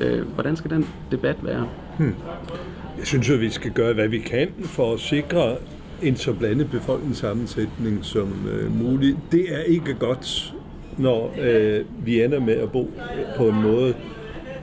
[0.00, 1.68] Øh, hvordan skal den debat være?
[1.98, 2.14] Hmm.
[2.98, 5.56] Jeg synes at vi skal gøre, hvad vi kan for at sikre
[6.02, 9.16] en så blandet befolkningssammensætning som øh, muligt.
[9.32, 10.54] Det er ikke godt,
[10.98, 12.90] når øh, vi ender med at bo
[13.36, 13.94] på en måde,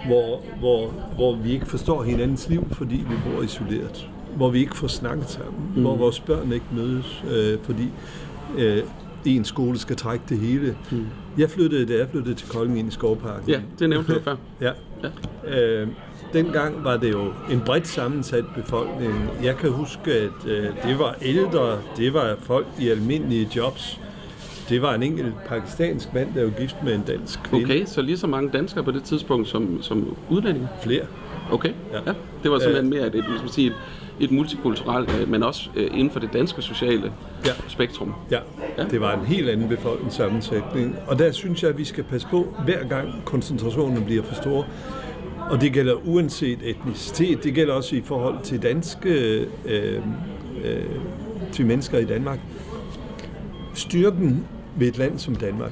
[0.07, 4.09] hvor, hvor, hvor vi ikke forstår hinandens liv, fordi vi bor isoleret.
[4.35, 5.71] Hvor vi ikke får snakket sammen.
[5.75, 5.81] Mm.
[5.81, 7.89] Hvor vores børn ikke mødes, øh, fordi
[8.57, 8.83] øh,
[9.25, 10.77] en skole skal trække det hele.
[10.91, 11.05] Mm.
[11.37, 13.49] Jeg flyttede, da jeg flyttede til Kolding ind i Skovparken.
[13.49, 14.35] Ja, det nævnte du før.
[14.61, 14.71] ja.
[15.03, 15.09] ja.
[15.59, 15.87] Øh,
[16.33, 19.29] dengang var det jo en bredt sammensat befolkning.
[19.43, 23.99] Jeg kan huske, at øh, det var ældre, det var folk i almindelige jobs.
[24.69, 27.65] Det var en enkelt pakistansk mand, der var gift med en dansk kvinde.
[27.65, 30.67] Okay, så lige så mange danskere på det tidspunkt som, som udlændinge?
[30.83, 31.05] Flere.
[31.51, 31.97] Okay, ja.
[32.05, 32.13] ja.
[32.43, 33.75] Det var simpelthen mere et, et, sige, et,
[34.19, 37.11] et multikulturelt, øh, men også øh, inden for det danske sociale
[37.45, 37.51] ja.
[37.67, 38.13] spektrum.
[38.31, 38.39] Ja.
[38.77, 40.95] ja, det var en helt anden befolkningssammensætning.
[41.07, 44.67] Og der synes jeg, at vi skal passe på, hver gang koncentrationen bliver for stor.
[45.49, 47.43] Og det gælder uanset etnicitet.
[47.43, 49.09] Det gælder også i forhold til danske
[49.65, 50.01] øh,
[50.63, 50.83] øh,
[51.51, 52.39] til mennesker i Danmark.
[53.73, 55.71] Styrken ved et land som Danmark,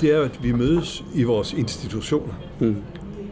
[0.00, 2.34] det er, at vi mødes i vores institutioner.
[2.58, 2.76] Mm.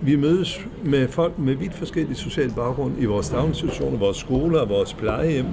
[0.03, 4.69] Vi mødes med folk med vidt forskellige sociale baggrund i vores daginstitutioner, vores skoler og
[4.69, 5.47] vores plejehjem.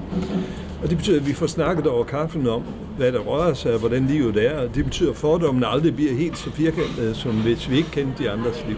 [0.84, 2.64] Og det betyder, at vi får snakket over kaffen om,
[2.98, 4.60] hvad der rører sig og hvordan livet er.
[4.68, 8.16] Og det betyder, at fordommen aldrig bliver helt så firkantet, som hvis vi ikke kender
[8.16, 8.78] de andres liv.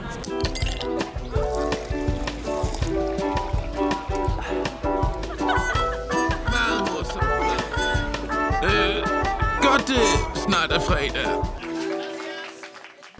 [8.63, 9.07] Øh,
[10.35, 11.56] snart er fredag.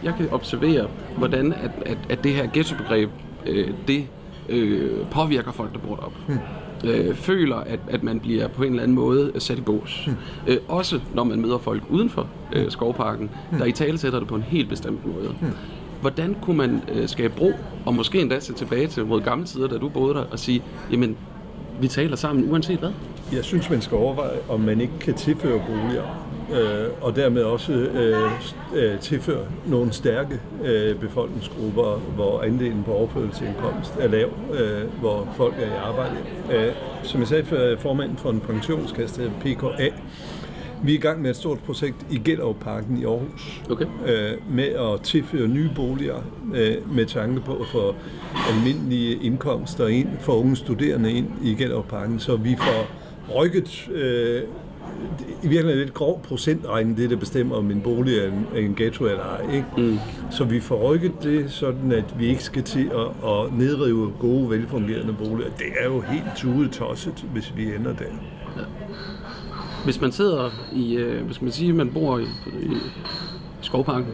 [0.08, 3.10] Jeg kan observere, hvordan at, at, at det her ghettobegreb,
[3.46, 4.06] øh, det
[4.48, 6.18] øh, påvirker folk, der bor deroppe.
[6.26, 6.38] Hmm.
[6.84, 10.04] Øh, føler, at, at man bliver på en eller anden måde sat i bås.
[10.06, 10.16] Hmm.
[10.46, 13.58] Øh, også når man møder folk uden for øh, skovparken, hmm.
[13.58, 15.28] der i tale sætter det på en helt bestemt måde.
[15.40, 15.50] Hmm.
[16.00, 17.52] Hvordan kunne man øh, skabe bro,
[17.86, 20.62] og måske endda se tilbage til mod gamle tider, da du boede der, og sige,
[20.92, 21.16] jamen,
[21.80, 22.90] vi taler sammen uanset hvad?
[23.32, 27.72] Jeg synes, man skal overveje, om man ikke kan tilføre boliger øh, og dermed også
[27.72, 28.30] øh,
[28.74, 35.54] øh, tilføre nogle stærke øh, befolkningsgrupper, hvor andelen på overførselsindkomst er lav, øh, hvor folk
[35.58, 36.16] er i arbejde.
[36.52, 36.72] Øh,
[37.02, 39.88] som jeg sagde før, formanden for en pensionskasse, PKA,
[40.82, 43.62] vi er i gang med et stort projekt i Gellerup-parken i Aarhus.
[43.70, 43.86] Okay.
[44.06, 46.16] Øh, med at tilføre nye boliger
[46.54, 47.94] øh, med tanke på at få
[48.50, 52.86] almindelige indkomster ind, for unge studerende ind i Gellerup-parken, så vi får
[53.34, 54.42] rykket øh,
[55.42, 58.74] i virkeligheden lidt grov procentregning, det der bestemmer, om en bolig er en, er en
[58.74, 59.54] ghetto eller ej.
[59.54, 59.66] Ikke?
[59.76, 59.98] Mm.
[60.30, 64.50] Så vi får rykket det, sådan at vi ikke skal til at, at nedrive gode,
[64.50, 65.50] velfungerende boliger.
[65.58, 68.04] Det er jo helt tudetosset, hvis vi ender der.
[68.56, 68.62] Ja.
[69.84, 72.22] Hvis man sidder i, øh, hvis man siger, man bor i,
[72.62, 72.76] i
[73.60, 74.12] skovparken,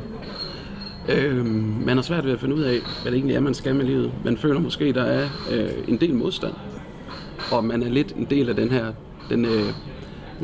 [1.09, 1.47] øh,
[1.87, 3.85] man har svært ved at finde ud af, hvad det egentlig er, man skal med
[3.85, 4.12] livet.
[4.25, 6.55] Man føler måske, der er øh, en del modstand,
[7.53, 8.93] og man er lidt en del af den her
[9.31, 9.72] den, øh,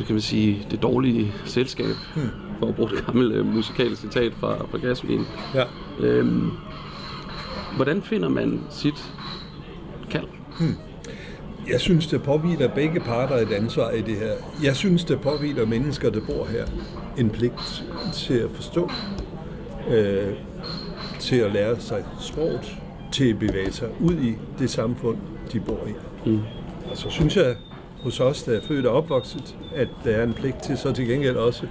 [0.01, 2.29] hvad kan man sige, det dårlige selskab, hmm.
[2.59, 5.25] for at bruge et gammelt uh, musikalsk citat fra, fra Gasolin.
[5.55, 5.65] Ja.
[6.01, 6.51] Øhm,
[7.77, 9.13] hvordan finder man sit
[10.11, 10.27] kald?
[10.59, 10.75] Hmm.
[11.69, 14.33] Jeg synes, det påviler begge parter et ansvar i det her.
[14.63, 16.67] Jeg synes, det påviler mennesker, der bor her,
[17.19, 17.85] en pligt
[18.15, 18.91] til at forstå,
[19.91, 20.35] øh,
[21.19, 22.77] til at lære sig sproget,
[23.13, 25.17] til at bevæge sig ud i det samfund,
[25.53, 25.93] de bor i.
[26.31, 26.41] Mm.
[26.91, 27.57] Og så synes jeg,
[28.03, 31.07] hos os, der er født og opvokset, at der er en pligt til så til
[31.09, 31.67] gengæld også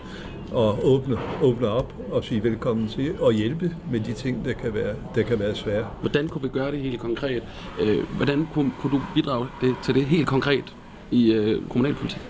[0.52, 4.74] og åbne, åbne op og sige velkommen til og hjælpe med de ting, der kan
[4.74, 5.86] være, der kan være svære.
[6.00, 7.44] Hvordan kunne vi gøre det helt konkret?
[7.80, 10.76] Øh, hvordan kunne, kunne du bidrage det, til det helt konkret
[11.12, 12.22] i øh, kommunalpolitik?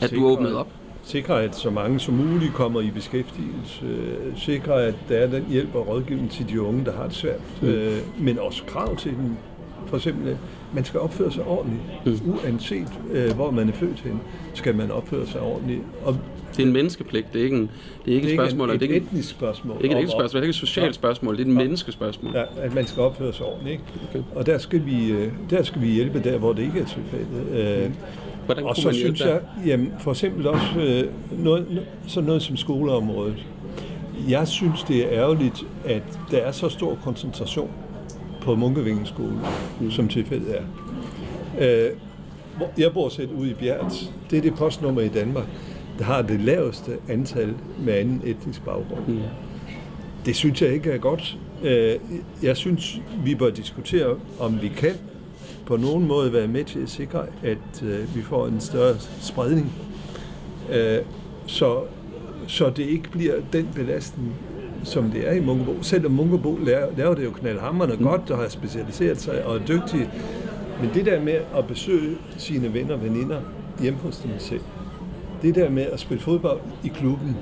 [0.00, 0.68] At Sikre- du åbnede op?
[1.02, 3.86] Sikre, at så mange som muligt kommer i beskæftigelse.
[4.36, 7.40] Sikre, at der er den hjælp og rådgivning til de unge, der har det svært.
[7.62, 7.68] Mm.
[7.68, 9.36] Øh, men også krav til dem.
[9.86, 10.36] For eksempel, at
[10.74, 11.82] man skal opføre sig ordentligt.
[12.26, 12.32] Mm.
[12.34, 14.20] Uanset øh, hvor man er født hen,
[14.54, 15.80] skal man opføre sig ordentligt.
[16.04, 16.16] Og
[16.56, 17.70] Det er en menneskepligt, det er ikke, en,
[18.04, 19.76] det er ikke et spørgsmål, et, det er et ikke, etnisk spørgsmål.
[19.80, 22.32] ikke et om- etisk spørgsmål, det er ikke et socialt spørgsmål, det er et menneskespørgsmål.
[22.34, 23.72] Ja, at man skal opføre sig ordentligt.
[23.72, 23.84] Ikke?
[24.10, 24.22] Okay.
[24.34, 27.84] Og der skal, vi, øh, der skal vi hjælpe der, hvor det ikke er tilfældet.
[27.84, 27.90] Øh,
[28.46, 31.04] Hvordan og så man synes jeg, jamen, for eksempel også øh,
[31.44, 33.46] noget, sådan noget som skoleområdet.
[34.28, 37.70] Jeg synes, det er ærgerligt, at der er så stor koncentration
[38.44, 39.38] på Munkevingens skole,
[39.80, 39.90] mm.
[39.90, 40.62] som tilfældet er.
[41.60, 41.90] Øh,
[42.78, 44.12] jeg bor selv ude i Bjergt.
[44.30, 45.44] Det er det postnummer i Danmark,
[45.98, 49.06] der har det laveste antal med anden etnisk baggrund.
[49.08, 49.20] Mm.
[50.26, 51.38] Det synes jeg ikke er godt.
[51.62, 51.94] Øh,
[52.42, 54.92] Jeg synes, vi bør diskutere, om vi kan
[55.66, 59.72] på nogen måde være med til at sikre, at øh, vi får en større spredning.
[60.72, 60.98] Øh,
[61.46, 61.80] Så,
[62.46, 64.34] så det ikke bliver den belastning,
[64.84, 65.74] som det er i Munkebo.
[65.82, 68.02] Selvom Munkebo laver, laver det jo knaldhamrende mm.
[68.04, 70.10] godt og har specialiseret sig og er dygtig.
[70.80, 73.40] Men det der med at besøge sine venner og veninder
[73.80, 74.60] hjemme hos dem selv,
[75.42, 77.36] det der med at spille fodbold i klubben,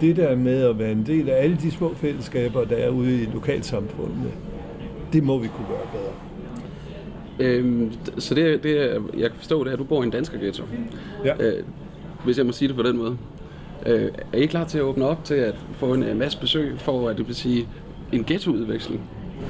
[0.00, 3.22] det der med at være en del af alle de små fællesskaber, der er ude
[3.22, 4.30] i lokalsamfundene,
[5.12, 6.12] det må vi kunne gøre bedre.
[7.38, 10.10] Øhm, så det, det, er- jeg kan forstå, det er, at du bor i en
[10.10, 10.62] dansker ghetto.
[11.24, 11.34] Ja.
[11.40, 11.62] Øh,
[12.24, 13.16] hvis jeg må sige det på den måde.
[13.86, 16.74] Øh, er I klar til at åbne op til at få en øh, masse besøg
[16.78, 17.68] for, at det vil sige
[18.12, 19.00] en ghettoudveksling?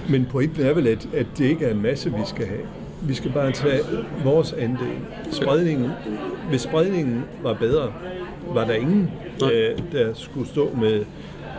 [0.09, 2.63] Men pointen er vel, at, at det ikke er en masse, vi skal have.
[3.03, 3.81] Vi skal bare tage
[4.25, 4.99] vores andel.
[5.31, 5.91] Spredningen,
[6.49, 7.93] hvis spredningen var bedre,
[8.49, 9.11] var der ingen,
[9.53, 11.05] øh, der skulle stå med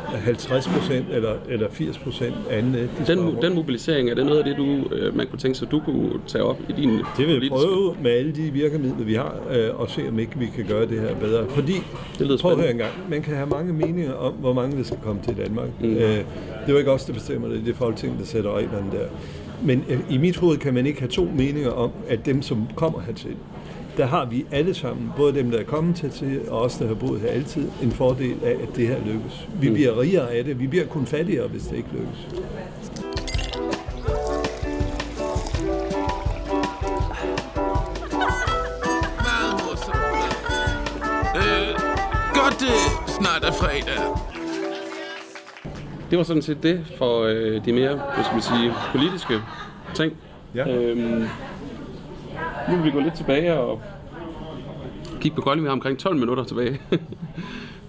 [0.08, 4.58] 50 procent eller, eller 80 procent anden Den, den mobilisering, er det noget af det,
[4.58, 7.51] du, øh, man kunne tænke sig, du kunne tage op i din Det vil jeg
[7.51, 10.88] prøve med alle de virkemidler, vi har, øh, og se om ikke vi kan gøre
[10.88, 11.45] det her bedre.
[11.49, 11.74] Fordi,
[12.20, 14.78] Det lyder prøv at høre en gang, man kan have mange meninger om, hvor mange
[14.78, 15.70] der skal komme til Danmark.
[15.82, 15.93] Mm.
[15.93, 16.26] Øh, det
[16.68, 19.06] er jo ikke os, der bestemmer det, det er Folketinget, der sætter reglerne der.
[19.64, 22.68] Men øh, i mit hoved kan man ikke have to meninger om, at dem, som
[22.76, 23.36] kommer hertil,
[23.98, 26.96] der har vi alle sammen, både dem, der er kommet hertil, og os, der har
[26.96, 29.48] boet her altid, en fordel af, at det her lykkes.
[29.62, 30.60] Vi bliver rigere af det.
[30.60, 32.28] Vi bliver kun fattigere, hvis det ikke lykkes.
[41.36, 41.76] Øh,
[42.34, 42.78] godt det
[43.08, 44.02] snart er fredag.
[46.10, 49.41] Det var sådan set det for øh, de mere, hvad skal man sige, politiske
[49.93, 50.14] ting.
[50.56, 50.68] Ja.
[50.68, 51.28] Øhm,
[52.70, 53.82] nu vil vi gå lidt tilbage og
[55.22, 55.63] kigge på Kolding.
[55.63, 56.82] Vi har omkring 12 minutter tilbage.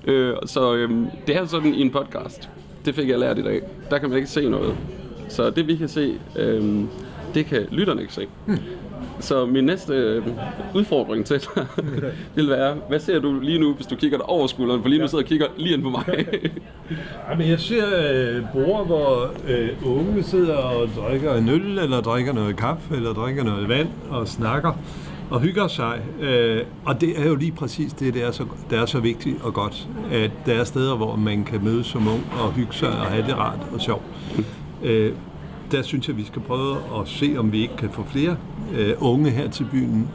[0.08, 0.90] øh, så øh,
[1.26, 2.50] det er sådan i en podcast.
[2.84, 3.62] Det fik jeg lært i dag.
[3.90, 4.76] Der kan man ikke se noget.
[5.28, 6.84] Så det vi kan se, øh,
[7.34, 8.26] det kan lytterne ikke se.
[8.46, 8.58] Hm.
[9.20, 10.22] Så min næste øh,
[10.74, 11.66] udfordring til dig
[12.36, 14.82] vil være, hvad ser du lige nu, hvis du kigger dig over skulderen?
[14.82, 16.04] For lige nu sidder jeg og kigger lige ind på mig.
[17.30, 19.68] Ja, men jeg ser øh, borde, hvor øh,
[19.98, 24.28] unge sidder og drikker en øl, eller drikker noget kaffe, eller drikker noget vand, og
[24.28, 24.72] snakker
[25.30, 26.00] og hygger sig.
[26.20, 29.42] Øh, og det er jo lige præcis det, der er, så, der er så vigtigt
[29.42, 32.88] og godt, at der er steder, hvor man kan mødes som ung og hygge sig
[32.88, 34.04] og have det rart og sjovt.
[34.82, 35.12] Øh,
[35.72, 38.36] der synes jeg, vi skal prøve at se, om vi ikke kan få flere
[38.74, 40.08] øh, unge her til byen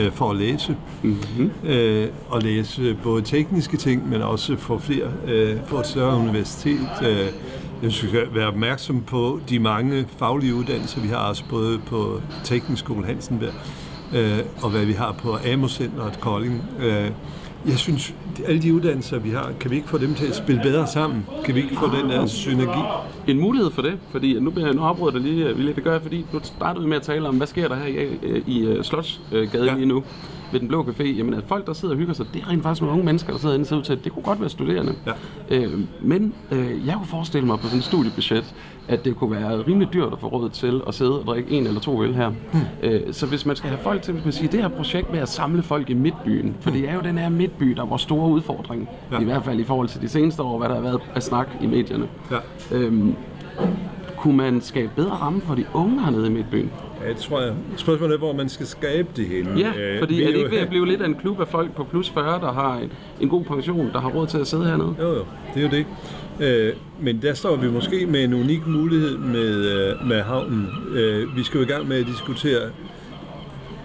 [0.00, 0.76] øh, for at læse.
[1.02, 1.50] Mm-hmm.
[1.64, 6.88] Øh, og læse både tekniske ting, men også få flere, øh, få et større universitet.
[7.02, 7.26] Øh,
[7.82, 11.78] jeg synes, vi skal være opmærksom på de mange faglige uddannelser, vi har også både
[11.78, 13.54] på Teknisk Skole Hansenberg,
[14.14, 16.62] øh, og hvad vi har på AMO-centret Kolding.
[16.80, 17.10] Øh,
[17.66, 18.14] jeg synes,
[18.46, 21.26] alle de uddannelser, vi har, kan vi ikke få dem til at spille bedre sammen?
[21.44, 22.80] Kan vi ikke få den der synergi?
[23.26, 25.74] en mulighed for det, fordi nu, bliver jeg, nu afbryder jeg lige, Ville.
[25.74, 28.18] Det gør jeg, fordi nu startede med at tale om, hvad sker der her i,
[28.22, 29.74] øh, i uh, Slotsgade Ja.
[29.74, 30.02] lige nu
[30.52, 31.02] ved den blå café.
[31.04, 33.32] Jamen, at folk, der sidder og hygger sig, det er rent faktisk nogle unge mennesker,
[33.32, 34.94] der sidder inde og ser ud til, at det kunne godt være studerende.
[35.06, 35.12] Ja.
[35.56, 38.54] Øh, men øh, jeg kunne forestille mig på sådan et studiebudget,
[38.88, 41.66] at det kunne være rimelig dyrt at få råd til at sidde og drikke en
[41.66, 42.28] eller to øl her.
[42.28, 42.60] Hmm.
[42.82, 45.20] Øh, så hvis man skal have folk til, hvis man siger, det her projekt med
[45.20, 48.02] at samle folk i midtbyen, for det er jo den her midtby, der er vores
[48.02, 49.20] store udfordring, Ja.
[49.20, 51.48] i hvert fald i forhold til de seneste år, hvad der har været af snak
[51.62, 52.08] i medierne.
[52.30, 52.36] Ja.
[52.76, 53.14] Øhm,
[54.16, 56.70] kunne man skabe bedre ramme for de unge hernede i Midtbyen?
[57.04, 57.52] Ja, det tror jeg.
[57.76, 59.50] Spørgsmålet er, hvor man skal skabe det henne.
[59.58, 61.72] Ja, Øh, fordi er det ikke ved at blive lidt af en klub af folk
[61.76, 64.64] på plus 40, der har en, en god pension, der har råd til at sidde
[64.64, 64.94] hernede?
[65.00, 65.86] Jo, jo, det er jo det.
[66.40, 70.68] Øh, men der står vi måske med en unik mulighed med, øh, med havnen.
[70.94, 72.60] Øh, vi skal jo i gang med at diskutere,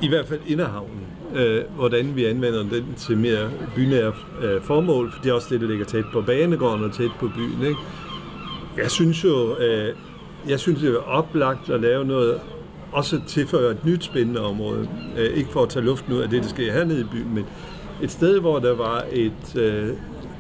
[0.01, 1.07] i hvert fald inderhavnen,
[1.38, 5.61] øh, hvordan vi anvender den til mere bynære øh, formål, for det er også det,
[5.61, 7.61] der ligger tæt på banegården og tæt på byen.
[7.61, 7.79] Ikke?
[8.77, 9.95] Jeg synes jo, øh,
[10.49, 12.39] jeg synes, det er oplagt at lave noget,
[12.91, 14.89] også tilføje et nyt spændende område.
[15.17, 17.45] Øh, ikke for at tage luften ud af det, der sker hernede i byen, men
[18.03, 19.89] et sted, hvor der var et øh,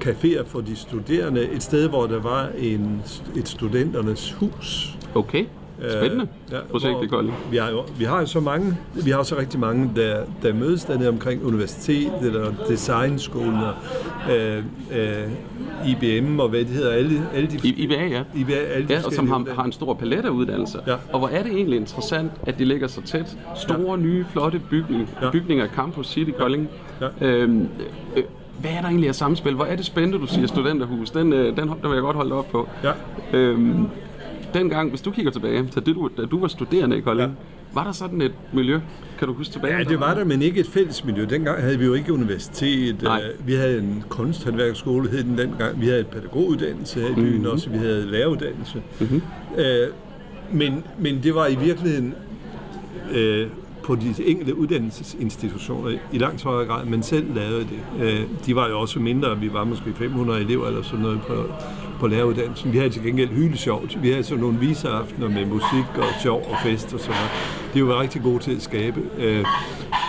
[0.01, 3.01] caféer for de studerende, et sted, hvor der var en,
[3.35, 4.97] et studenternes hus.
[5.15, 5.45] Okay.
[5.89, 7.35] Spændende ja, projekt hvor i Kolding.
[7.51, 10.53] Vi har jo vi har jo så mange, vi har så rigtig mange, der, der
[10.53, 13.73] mødes dernede omkring universitetet eller designskolen og
[14.35, 15.31] øh, øh,
[15.87, 18.23] IBM og hvad det hedder, alle, alle de I, IBA, ja.
[18.35, 20.79] IBA, alle de Ja, og som har, har en stor palet af uddannelser.
[20.87, 20.95] Ja.
[21.13, 23.37] Og hvor er det egentlig interessant, at de ligger så tæt.
[23.55, 25.31] Store, nye, flotte bygning, Ja.
[25.31, 26.69] bygninger af Campus City Kolding.
[27.01, 27.27] Ja.
[27.27, 27.67] Øhm,
[28.15, 28.23] øh,
[28.61, 29.53] hvad er der egentlig af samspil?
[29.55, 31.09] Hvor er det spændende, du siger studenterhus?
[31.11, 32.67] Den, øh, den, den vil jeg godt holde op på.
[32.83, 32.91] Ja.
[33.33, 33.87] Øhm,
[34.57, 37.35] dengang, hvis du kigger tilbage til det, du, da du var studerende i Kolding, Ja.
[37.73, 38.79] var der sådan et miljø?
[39.19, 39.77] Kan du huske tilbage?
[39.77, 41.25] Ja, det var der, men ikke et fælles miljø.
[41.29, 43.01] Dengang havde vi jo ikke universitet.
[43.01, 43.21] Nej.
[43.39, 45.81] Øh, Vi havde en kunsthåndværksskole, hed den dengang.
[45.81, 47.45] Vi havde et pædagoguddannelse her i byen Mhm.
[47.51, 47.69] også.
[47.69, 48.81] Vi havde læreruddannelse.
[48.99, 49.21] Mm-hmm.
[49.57, 49.87] Øh,
[50.51, 52.13] men, men det var i virkeligheden
[53.13, 53.47] øh,
[53.83, 58.03] på de enkelte uddannelsesinstitutioner i langt højere grad, men selv lavede det.
[58.03, 61.45] Øh, de var jo også mindre, vi var måske 500 elever eller sådan noget på,
[61.99, 62.73] på læreruddannelsen.
[62.73, 64.03] Vi havde til gengæld hylde sjovt.
[64.03, 67.31] Vi havde sådan nogle viseaftener med musik og sjov og fest og sådan noget.
[67.73, 69.01] Det var rigtig gode til at skabe.
[69.17, 69.45] Øh,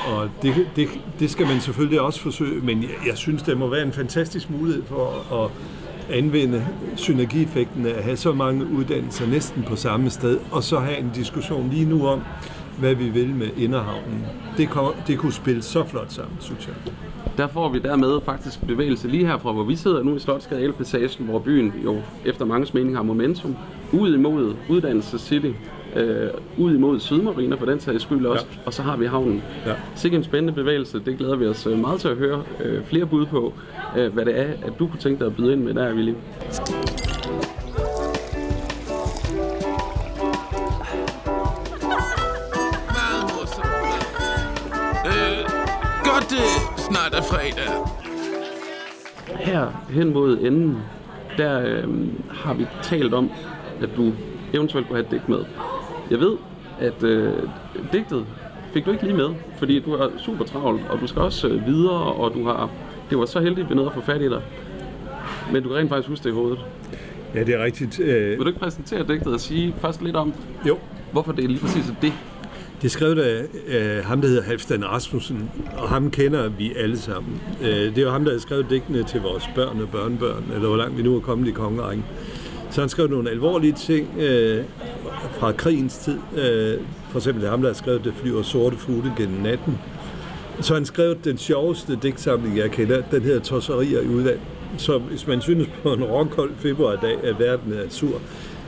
[0.06, 0.88] og det, det,
[1.20, 4.50] det skal man selvfølgelig også forsøge, men jeg, jeg synes, det må være en fantastisk
[4.50, 5.50] mulighed for at
[6.10, 6.66] anvende
[6.96, 11.10] synergieffekten af at have så mange uddannelser næsten på samme sted, og så have en
[11.14, 12.20] diskussion lige nu om,
[12.78, 14.26] hvad vi vil med Inderhavnen.
[14.56, 16.74] Det, kom, det kunne spille så flot sammen, synes jeg.
[17.36, 21.26] Der får vi dermed faktisk bevægelse lige herfra, hvor vi sidder nu i Slotsgade Elpassagen,
[21.26, 23.56] hvor byen jo efter mange mening har momentum,
[23.92, 25.50] ud imod Uddannelse City,
[25.96, 28.58] øh, ud imod Sydmarina for den sags skyld også, ja.
[28.66, 29.42] og så har vi havnen.
[29.66, 29.74] Ja.
[29.94, 33.06] Sikke en spændende bevægelse, det glæder vi os øh, meget til at høre øh, flere
[33.06, 33.54] bud på,
[33.96, 36.12] øh, hvad det er, at du kunne tænke dig at byde ind med der, Willy.
[46.30, 47.70] Det snart er fredag.
[49.26, 50.78] Her hen mod enden,
[51.38, 51.84] der øh,
[52.30, 53.30] har vi talt om,
[53.82, 54.12] at du
[54.54, 55.44] eventuelt kunne have et digt med.
[56.10, 56.36] Jeg ved,
[56.80, 57.32] at øh,
[57.92, 58.26] digtet
[58.72, 61.66] fik du ikke lige med, fordi du er super travlt, og du skal også øh,
[61.66, 62.70] videre, og du har,
[63.10, 64.42] det var så heldigt, at vi nåede at få fat i dig.
[65.52, 66.58] Men du kan rent faktisk huske det i hovedet.
[67.34, 68.00] Ja, det er rigtigt.
[68.00, 70.34] Øh, Vil du ikke præsentere digtet og sige først lidt om,
[70.68, 70.78] jo,
[71.12, 72.12] hvorfor det er lige præcis er det?
[72.78, 76.98] Det er skrevet af øh, ham, der hedder Halfdan Rasmussen, og ham kender vi alle
[76.98, 77.40] sammen.
[77.62, 80.68] Øh, det er jo ham, der har skrevet digtene til vores børn og børnebørn, eller
[80.68, 82.04] hvor langt vi nu er kommet i kongerækken.
[82.70, 84.64] Så han skrev nogle alvorlige ting øh,
[85.38, 86.18] fra krigens tid.
[86.36, 89.78] Øh, for eksempel det ham, der har skrevet Det flyver sorte fugle gennem natten.
[90.60, 93.02] Så han skrevet den sjoveste digtsamling, jeg kender.
[93.10, 94.38] Den hedder Tosserier i udland.
[94.76, 98.20] Så hvis man synes på en råkold februardag, at verden er sur,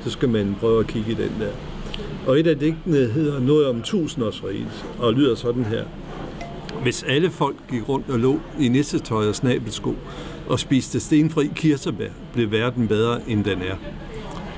[0.04, 1.79] så skal man prøve at kigge i den der.
[2.26, 5.84] Og et af digtene hedder noget om tusindårsriget, og lyder sådan her.
[6.82, 9.94] Hvis alle folk gik rundt og lå i nissetøj og snabelsko
[10.48, 13.76] og spiste stenfri kirsebær, blev verden bedre, end den er.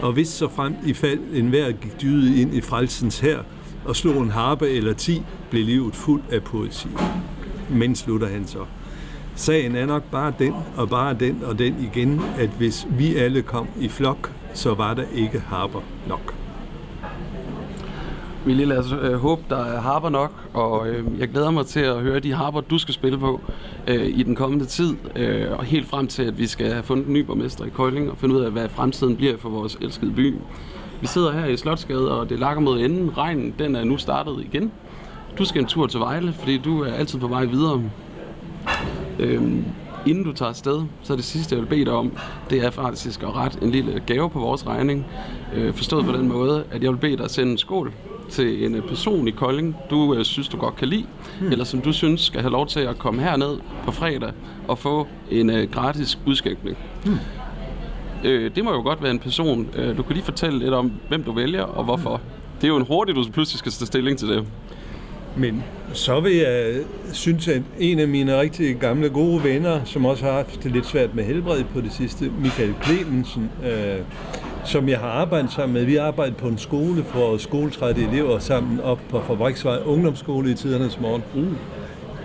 [0.02, 3.38] Og hvis så frem i fald enhver gik dyde ind i frelsens her
[3.84, 6.88] og slog en harpe eller ti, blev livet fuld af poesi.
[7.70, 8.64] Men slutter han så.
[9.34, 13.42] Sagen er nok bare den, og bare den og den igen, at hvis vi alle
[13.42, 16.41] kom i flok, så var der ikke harper nok.
[18.46, 21.80] Vi lad os øh, håbe, der er harper nok, og øh, jeg glæder mig til
[21.80, 23.40] at høre de harper, du skal spille på
[23.86, 27.06] øh, i den kommende tid, øh, og helt frem til, at vi skal have fundet
[27.06, 30.12] en ny borgmester i Kolding og finde ud af, hvad fremtiden bliver for vores elskede
[30.12, 30.34] by.
[31.00, 33.16] Vi sidder her i Slotsgade, og det lakker mod enden.
[33.18, 34.72] Regnen, den er nu startet igen.
[35.38, 37.82] Du skal en tur til Vejle, fordi du er altid på vej videre.
[39.18, 39.64] Øhm,
[40.06, 42.12] inden du tager afsted, så er det sidste, jeg vil bede dig om,
[42.50, 45.06] det er faktisk at rette en lille gave på vores regning.
[45.54, 47.92] Øh, forstået på den måde, at jeg vil bede dig at sende en skål
[48.30, 51.06] til en øh, person i Kolding, du øh, synes, du godt kan lide,
[51.40, 51.52] hmm.
[51.52, 54.32] eller som du synes skal have lov til at komme herned på fredag
[54.68, 56.76] og få en øh, gratis udskænkning.
[57.04, 57.18] Hmm.
[58.24, 59.68] Øh, det må jo godt være en person.
[59.76, 62.20] Øh, du kan lige fortælle lidt om, hvem du vælger og hvorfor.
[62.60, 64.46] Det er jo en hurtig, du pludselig skal tage stilling til det.
[65.36, 66.74] Men så vil jeg
[67.12, 70.86] synes, at en af mine rigtig gamle gode venner, som også har haft det lidt
[70.86, 73.98] svært med helbred på det sidste, Michael Clemensen, øh,
[74.64, 75.84] som jeg har arbejdet sammen med.
[75.84, 80.54] Vi har arbejdet på en skole for skoletrætte elever sammen op på Fabriksvej Ungdomsskole i
[80.54, 81.22] tidernes morgen.
[81.34, 81.56] Mm.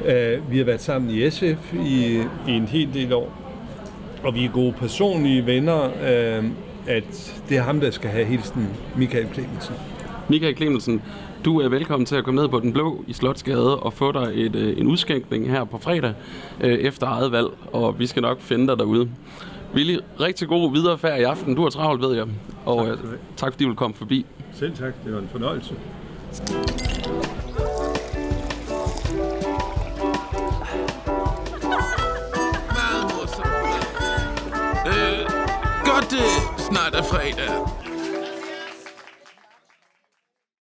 [0.05, 3.33] Øh, vi har været sammen i SF i, i en hel del år,
[4.23, 6.45] og vi er gode personlige venner, øh,
[6.87, 9.75] at det er ham, der skal have hilsen Michael Clemensen.
[10.29, 11.01] Michael Clemensen,
[11.45, 14.31] Du er velkommen til at komme ned på Den Blå i Slotsgade og få dig
[14.33, 16.13] et, øh, en udskænkning her på fredag
[16.61, 19.09] øh, efter eget valg, og vi skal nok finde dig derude.
[19.73, 21.55] Willy, rigtig god viderefærd i aften.
[21.55, 22.27] Du er travlt, ved jeg.
[22.65, 24.25] Og tak, øh, tak fordi du vil komme forbi.
[24.53, 25.73] Selv tak, det var en fornøjelse.
[34.87, 35.25] Øh,
[35.85, 37.86] godt det snart er fredag.